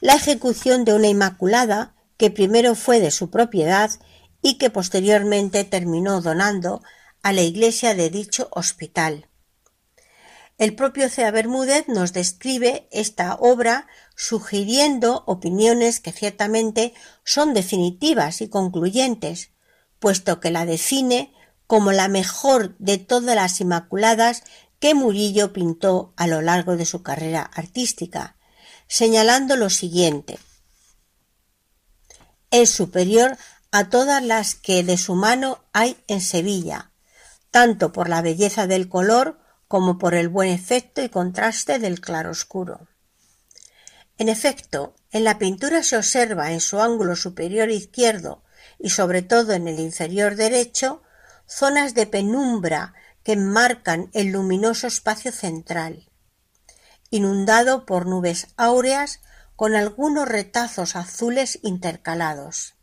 la 0.00 0.14
ejecución 0.14 0.84
de 0.84 0.92
una 0.92 1.08
Inmaculada 1.08 1.94
que 2.16 2.30
primero 2.30 2.74
fue 2.74 3.00
de 3.00 3.10
su 3.10 3.30
propiedad 3.30 3.90
y 4.42 4.58
que 4.58 4.70
posteriormente 4.70 5.64
terminó 5.64 6.20
donando 6.20 6.82
a 7.22 7.32
la 7.32 7.42
iglesia 7.42 7.94
de 7.94 8.10
dicho 8.10 8.48
hospital. 8.52 9.28
El 10.56 10.76
propio 10.76 11.08
Cea 11.08 11.32
Bermúdez 11.32 11.88
nos 11.88 12.12
describe 12.12 12.88
esta 12.92 13.34
obra 13.34 13.88
sugiriendo 14.14 15.24
opiniones 15.26 15.98
que 15.98 16.12
ciertamente 16.12 16.94
son 17.24 17.54
definitivas 17.54 18.40
y 18.40 18.48
concluyentes, 18.48 19.50
puesto 19.98 20.38
que 20.38 20.52
la 20.52 20.64
define 20.64 21.32
como 21.66 21.90
la 21.90 22.08
mejor 22.08 22.76
de 22.78 22.98
todas 22.98 23.34
las 23.34 23.60
Inmaculadas 23.60 24.44
que 24.78 24.94
Murillo 24.94 25.52
pintó 25.52 26.12
a 26.16 26.26
lo 26.26 26.42
largo 26.42 26.76
de 26.76 26.84
su 26.84 27.02
carrera 27.02 27.42
artística, 27.42 28.36
señalando 28.86 29.56
lo 29.56 29.70
siguiente. 29.70 30.38
Es 32.56 32.70
superior 32.70 33.36
a 33.72 33.88
todas 33.88 34.22
las 34.22 34.54
que 34.54 34.84
de 34.84 34.96
su 34.96 35.16
mano 35.16 35.64
hay 35.72 35.96
en 36.06 36.20
Sevilla, 36.20 36.92
tanto 37.50 37.90
por 37.90 38.08
la 38.08 38.22
belleza 38.22 38.68
del 38.68 38.88
color 38.88 39.40
como 39.66 39.98
por 39.98 40.14
el 40.14 40.28
buen 40.28 40.50
efecto 40.50 41.02
y 41.02 41.08
contraste 41.08 41.80
del 41.80 42.00
claroscuro. 42.00 42.86
En 44.18 44.28
efecto, 44.28 44.94
en 45.10 45.24
la 45.24 45.36
pintura 45.36 45.82
se 45.82 45.96
observa 45.96 46.52
en 46.52 46.60
su 46.60 46.80
ángulo 46.80 47.16
superior 47.16 47.70
izquierdo 47.70 48.44
y 48.78 48.90
sobre 48.90 49.22
todo 49.22 49.52
en 49.52 49.66
el 49.66 49.80
inferior 49.80 50.36
derecho 50.36 51.02
zonas 51.48 51.92
de 51.94 52.06
penumbra 52.06 52.94
que 53.24 53.32
enmarcan 53.32 54.10
el 54.12 54.28
luminoso 54.28 54.86
espacio 54.86 55.32
central, 55.32 56.08
inundado 57.10 57.84
por 57.84 58.06
nubes 58.06 58.46
áureas 58.56 59.18
con 59.56 59.74
algunos 59.74 60.28
retazos 60.28 60.96
azules 60.96 61.58
intercalados. 61.62 62.74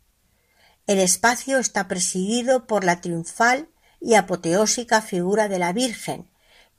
El 0.86 0.98
espacio 0.98 1.58
está 1.58 1.86
presidido 1.88 2.66
por 2.66 2.84
la 2.84 3.00
triunfal 3.00 3.68
y 4.00 4.14
apoteósica 4.14 5.00
figura 5.00 5.48
de 5.48 5.58
la 5.58 5.72
Virgen, 5.72 6.28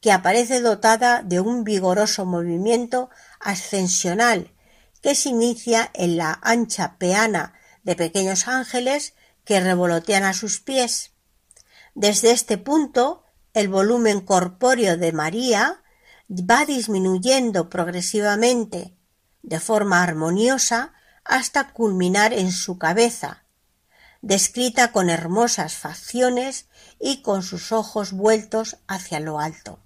que 0.01 0.11
aparece 0.11 0.59
dotada 0.59 1.21
de 1.23 1.39
un 1.39 1.63
vigoroso 1.63 2.25
movimiento 2.25 3.09
ascensional 3.39 4.51
que 5.01 5.15
se 5.15 5.29
inicia 5.29 5.89
en 5.93 6.17
la 6.17 6.39
ancha 6.41 6.97
peana 6.97 7.53
de 7.83 7.95
pequeños 7.95 8.47
ángeles 8.47 9.13
que 9.45 9.59
revolotean 9.59 10.23
a 10.23 10.33
sus 10.33 10.59
pies. 10.59 11.11
Desde 11.95 12.31
este 12.31 12.57
punto, 12.57 13.23
el 13.53 13.67
volumen 13.69 14.21
corpóreo 14.21 14.97
de 14.97 15.11
María 15.11 15.83
va 16.29 16.65
disminuyendo 16.65 17.69
progresivamente, 17.69 18.97
de 19.43 19.59
forma 19.59 20.01
armoniosa, 20.01 20.93
hasta 21.23 21.71
culminar 21.71 22.33
en 22.33 22.51
su 22.51 22.77
cabeza, 22.77 23.43
descrita 24.21 24.91
con 24.91 25.09
hermosas 25.09 25.75
facciones 25.75 26.67
y 26.99 27.21
con 27.21 27.43
sus 27.43 27.71
ojos 27.71 28.13
vueltos 28.13 28.77
hacia 28.87 29.19
lo 29.19 29.39
alto. 29.39 29.79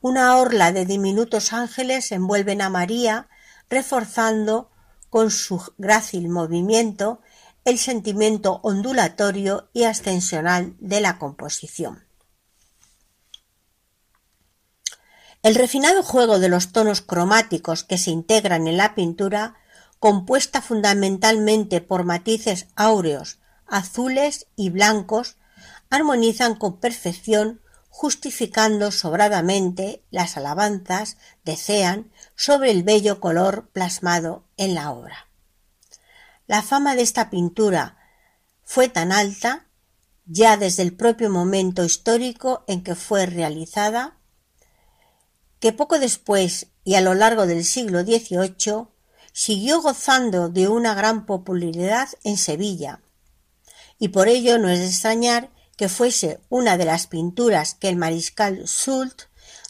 Una 0.00 0.36
orla 0.36 0.72
de 0.72 0.84
diminutos 0.84 1.52
ángeles 1.52 2.12
envuelven 2.12 2.60
a 2.60 2.68
María, 2.68 3.28
reforzando 3.68 4.70
con 5.10 5.30
su 5.30 5.62
grácil 5.78 6.28
movimiento 6.28 7.20
el 7.64 7.78
sentimiento 7.78 8.60
ondulatorio 8.62 9.68
y 9.72 9.84
ascensional 9.84 10.74
de 10.80 11.00
la 11.00 11.18
composición. 11.18 12.04
El 15.42 15.56
refinado 15.56 16.04
juego 16.04 16.38
de 16.38 16.48
los 16.48 16.70
tonos 16.70 17.00
cromáticos 17.00 17.82
que 17.82 17.98
se 17.98 18.10
integran 18.10 18.68
en 18.68 18.76
la 18.76 18.94
pintura, 18.94 19.56
compuesta 19.98 20.62
fundamentalmente 20.62 21.80
por 21.80 22.04
matices 22.04 22.68
áureos, 22.76 23.38
azules 23.66 24.46
y 24.54 24.70
blancos, 24.70 25.36
armonizan 25.90 26.54
con 26.54 26.78
perfección 26.78 27.60
justificando 27.88 28.90
sobradamente 28.90 30.02
las 30.10 30.36
alabanzas 30.36 31.18
de 31.44 31.56
Cean 31.56 32.10
sobre 32.36 32.70
el 32.70 32.84
bello 32.84 33.20
color 33.20 33.68
plasmado 33.72 34.44
en 34.56 34.74
la 34.74 34.90
obra. 34.92 35.28
La 36.46 36.62
fama 36.62 36.94
de 36.94 37.02
esta 37.02 37.30
pintura 37.30 37.98
fue 38.62 38.88
tan 38.88 39.12
alta, 39.12 39.66
ya 40.24 40.56
desde 40.56 40.82
el 40.84 40.94
propio 40.94 41.30
momento 41.30 41.84
histórico 41.84 42.64
en 42.66 42.82
que 42.82 42.94
fue 42.94 43.26
realizada, 43.26 44.18
que 45.62 45.72
poco 45.72 46.00
después 46.00 46.66
y 46.82 46.96
a 46.96 47.00
lo 47.00 47.14
largo 47.14 47.46
del 47.46 47.64
siglo 47.64 48.02
XVIII 48.02 48.88
siguió 49.32 49.80
gozando 49.80 50.48
de 50.48 50.66
una 50.66 50.92
gran 50.92 51.24
popularidad 51.24 52.08
en 52.24 52.36
Sevilla, 52.36 53.00
y 53.96 54.08
por 54.08 54.26
ello 54.26 54.58
no 54.58 54.68
es 54.68 54.80
de 54.80 54.86
extrañar 54.86 55.50
que 55.76 55.88
fuese 55.88 56.40
una 56.48 56.76
de 56.76 56.84
las 56.84 57.06
pinturas 57.06 57.76
que 57.76 57.88
el 57.88 57.94
mariscal 57.94 58.66
Soult 58.66 59.22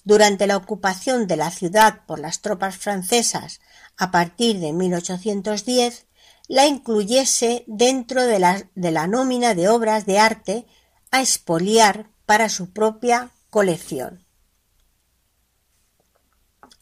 durante 0.02 0.46
la 0.46 0.56
ocupación 0.56 1.26
de 1.26 1.36
la 1.36 1.50
ciudad 1.50 2.06
por 2.06 2.18
las 2.18 2.40
tropas 2.40 2.78
francesas 2.78 3.60
a 3.98 4.10
partir 4.10 4.60
de 4.60 4.72
1810, 4.72 6.06
la 6.48 6.64
incluyese 6.64 7.64
dentro 7.66 8.24
de 8.24 8.38
la, 8.38 8.66
de 8.74 8.90
la 8.92 9.06
nómina 9.06 9.54
de 9.54 9.68
obras 9.68 10.06
de 10.06 10.18
arte 10.18 10.66
a 11.10 11.20
expoliar 11.20 12.08
para 12.24 12.48
su 12.48 12.72
propia 12.72 13.30
colección. 13.50 14.21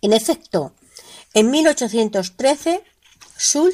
En 0.02 0.12
efecto, 0.12 0.74
en 1.34 1.50
1813, 1.50 2.82
Sul 3.36 3.72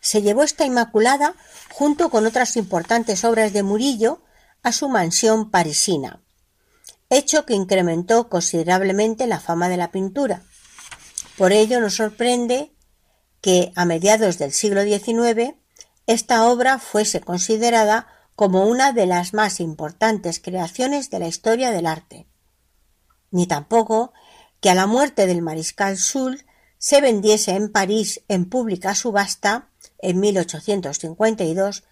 se 0.00 0.22
llevó 0.22 0.42
esta 0.42 0.64
Inmaculada 0.64 1.34
junto 1.70 2.10
con 2.10 2.26
otras 2.26 2.56
importantes 2.56 3.24
obras 3.24 3.52
de 3.52 3.62
Murillo 3.62 4.22
a 4.62 4.72
su 4.72 4.88
mansión 4.88 5.50
parisina, 5.50 6.22
hecho 7.10 7.44
que 7.44 7.54
incrementó 7.54 8.28
considerablemente 8.28 9.26
la 9.26 9.40
fama 9.40 9.68
de 9.68 9.76
la 9.76 9.90
pintura. 9.90 10.42
Por 11.36 11.52
ello 11.52 11.80
nos 11.80 11.94
sorprende 11.94 12.72
que 13.40 13.72
a 13.76 13.84
mediados 13.84 14.38
del 14.38 14.52
siglo 14.52 14.82
XIX 14.82 15.54
esta 16.06 16.48
obra 16.48 16.78
fuese 16.78 17.20
considerada 17.20 18.08
como 18.34 18.66
una 18.66 18.92
de 18.92 19.06
las 19.06 19.34
más 19.34 19.60
importantes 19.60 20.40
creaciones 20.40 21.10
de 21.10 21.18
la 21.18 21.28
historia 21.28 21.70
del 21.70 21.86
arte. 21.86 22.26
Ni 23.30 23.46
tampoco 23.46 24.12
que 24.60 24.70
a 24.70 24.74
la 24.74 24.86
muerte 24.86 25.26
del 25.26 25.42
mariscal 25.42 25.96
Soult 25.96 26.42
se 26.78 27.00
vendiese 27.00 27.52
en 27.52 27.70
París 27.70 28.22
en 28.28 28.48
pública 28.48 28.94
subasta 28.94 29.68
en 29.98 30.20
1852, 30.20 31.82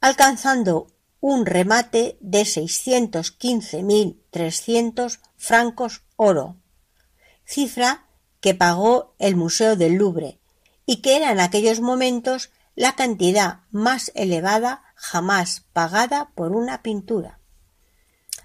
alcanzando 0.00 0.86
un 1.20 1.46
remate 1.46 2.16
de 2.20 2.42
615.300 2.42 5.18
francos 5.36 6.02
oro, 6.16 6.56
cifra 7.44 8.06
que 8.40 8.54
pagó 8.54 9.14
el 9.18 9.34
Museo 9.36 9.76
del 9.76 9.94
Louvre 9.94 10.38
y 10.86 11.02
que 11.02 11.16
era 11.16 11.32
en 11.32 11.40
aquellos 11.40 11.80
momentos 11.80 12.50
la 12.74 12.96
cantidad 12.96 13.60
más 13.70 14.10
elevada 14.14 14.82
jamás 14.94 15.64
pagada 15.72 16.30
por 16.34 16.52
una 16.52 16.82
pintura. 16.82 17.38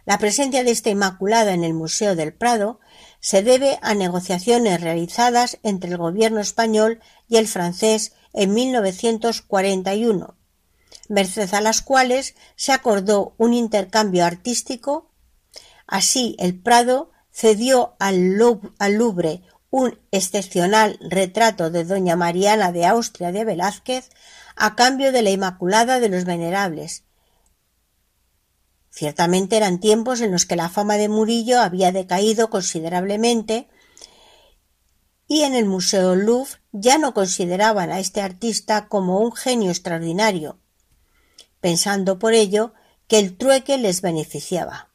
La 0.06 0.18
presencia 0.18 0.64
de 0.64 0.72
esta 0.72 0.90
Inmaculada 0.90 1.54
en 1.54 1.64
el 1.64 1.74
Museo 1.74 2.16
del 2.16 2.34
Prado 2.34 2.80
se 3.26 3.42
debe 3.42 3.80
a 3.82 3.96
negociaciones 3.96 4.82
realizadas 4.82 5.58
entre 5.64 5.90
el 5.90 5.98
gobierno 5.98 6.40
español 6.40 7.00
y 7.28 7.38
el 7.38 7.48
francés 7.48 8.12
en 8.34 8.54
1941, 8.54 10.36
merced 11.10 11.52
a 11.56 11.60
las 11.60 11.82
cuales 11.82 12.36
se 12.56 12.72
acordó 12.72 13.34
un 13.40 13.56
intercambio 13.56 14.26
artístico. 14.26 15.10
Así, 15.88 16.36
el 16.38 16.62
Prado 16.62 17.10
cedió 17.32 17.96
al 17.98 18.36
Louvre 18.36 19.42
un 19.72 19.98
excepcional 20.12 21.00
retrato 21.02 21.72
de 21.72 21.84
doña 21.84 22.16
Mariana 22.16 22.72
de 22.72 22.86
Austria 22.86 23.32
de 23.32 23.44
Velázquez 23.44 24.12
a 24.56 24.76
cambio 24.76 25.12
de 25.12 25.24
la 25.24 25.32
Inmaculada 25.32 26.00
de 26.00 26.10
los 26.10 26.26
Venerables. 26.26 27.05
Ciertamente 28.96 29.58
eran 29.58 29.82
tiempos 29.82 30.22
en 30.22 30.32
los 30.32 30.46
que 30.46 30.56
la 30.56 30.70
fama 30.70 30.96
de 30.96 31.10
Murillo 31.10 31.60
había 31.60 31.92
decaído 31.92 32.50
considerablemente 32.50 33.68
y 35.28 35.42
en 35.42 35.54
el 35.54 35.66
Museo 35.66 36.16
Louvre 36.16 36.62
ya 36.72 36.98
no 36.98 37.14
consideraban 37.14 37.92
a 37.92 38.00
este 38.00 38.22
artista 38.22 38.88
como 38.88 39.20
un 39.20 39.34
genio 39.34 39.70
extraordinario, 39.70 40.60
pensando 41.60 42.20
por 42.20 42.34
ello 42.34 42.74
que 43.10 43.20
el 43.20 43.36
trueque 43.36 43.78
les 43.78 44.02
beneficiaba. 44.02 44.92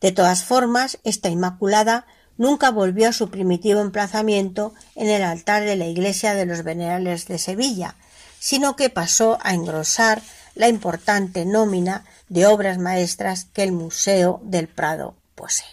De 0.00 0.12
todas 0.12 0.44
formas, 0.44 1.00
esta 1.02 1.28
Inmaculada 1.28 2.06
nunca 2.36 2.70
volvió 2.70 3.08
a 3.08 3.12
su 3.12 3.30
primitivo 3.30 3.80
emplazamiento 3.80 4.74
en 4.94 5.08
el 5.08 5.24
altar 5.24 5.64
de 5.64 5.74
la 5.74 5.86
iglesia 5.86 6.34
de 6.34 6.46
los 6.46 6.62
Venerables 6.62 7.26
de 7.26 7.38
Sevilla, 7.38 7.96
sino 8.38 8.76
que 8.76 8.90
pasó 8.90 9.38
a 9.42 9.54
engrosar 9.54 10.22
la 10.54 10.68
importante 10.68 11.44
nómina 11.44 12.04
de 12.28 12.46
obras 12.46 12.78
maestras 12.78 13.46
que 13.46 13.62
el 13.62 13.72
Museo 13.72 14.40
del 14.44 14.68
Prado 14.68 15.16
posee. 15.34 15.66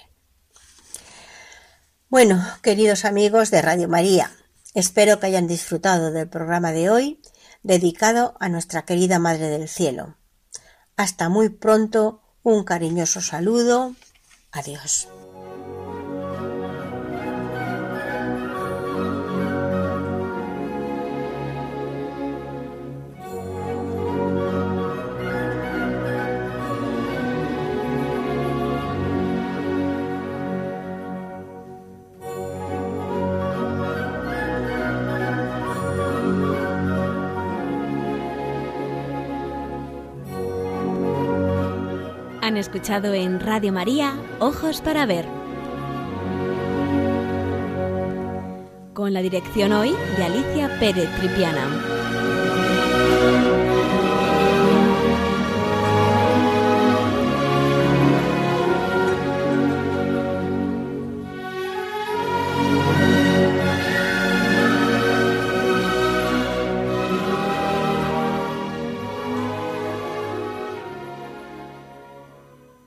Bueno, 2.10 2.46
queridos 2.62 3.06
amigos 3.06 3.52
de 3.52 3.62
Radio 3.62 3.88
María, 3.88 4.32
espero 4.74 5.20
que 5.20 5.28
hayan 5.28 5.48
disfrutado 5.48 6.12
del 6.12 6.28
programa 6.28 6.72
de 6.72 6.90
hoy 6.90 7.22
dedicado 7.64 8.36
a 8.40 8.50
nuestra 8.50 8.84
querida 8.84 9.20
Madre 9.20 9.48
del 9.48 9.70
Cielo. 9.70 10.18
Hasta 10.98 11.30
muy 11.30 11.50
pronto, 11.50 12.22
un 12.44 12.64
cariñoso 12.64 13.22
saludo. 13.22 13.96
Adiós. 14.52 15.08
Escuchado 42.62 43.16
en 43.16 43.40
Radio 43.40 43.74
María 43.74 44.14
Ojos 44.40 44.82
para 44.82 45.08
Ver. 45.08 45.26
Con 48.94 49.14
la 49.14 49.22
dirección 49.24 49.72
hoy 49.74 49.96
de 50.16 50.24
Alicia 50.24 50.80
Pérez 50.80 51.10
Tripiana. 51.18 52.01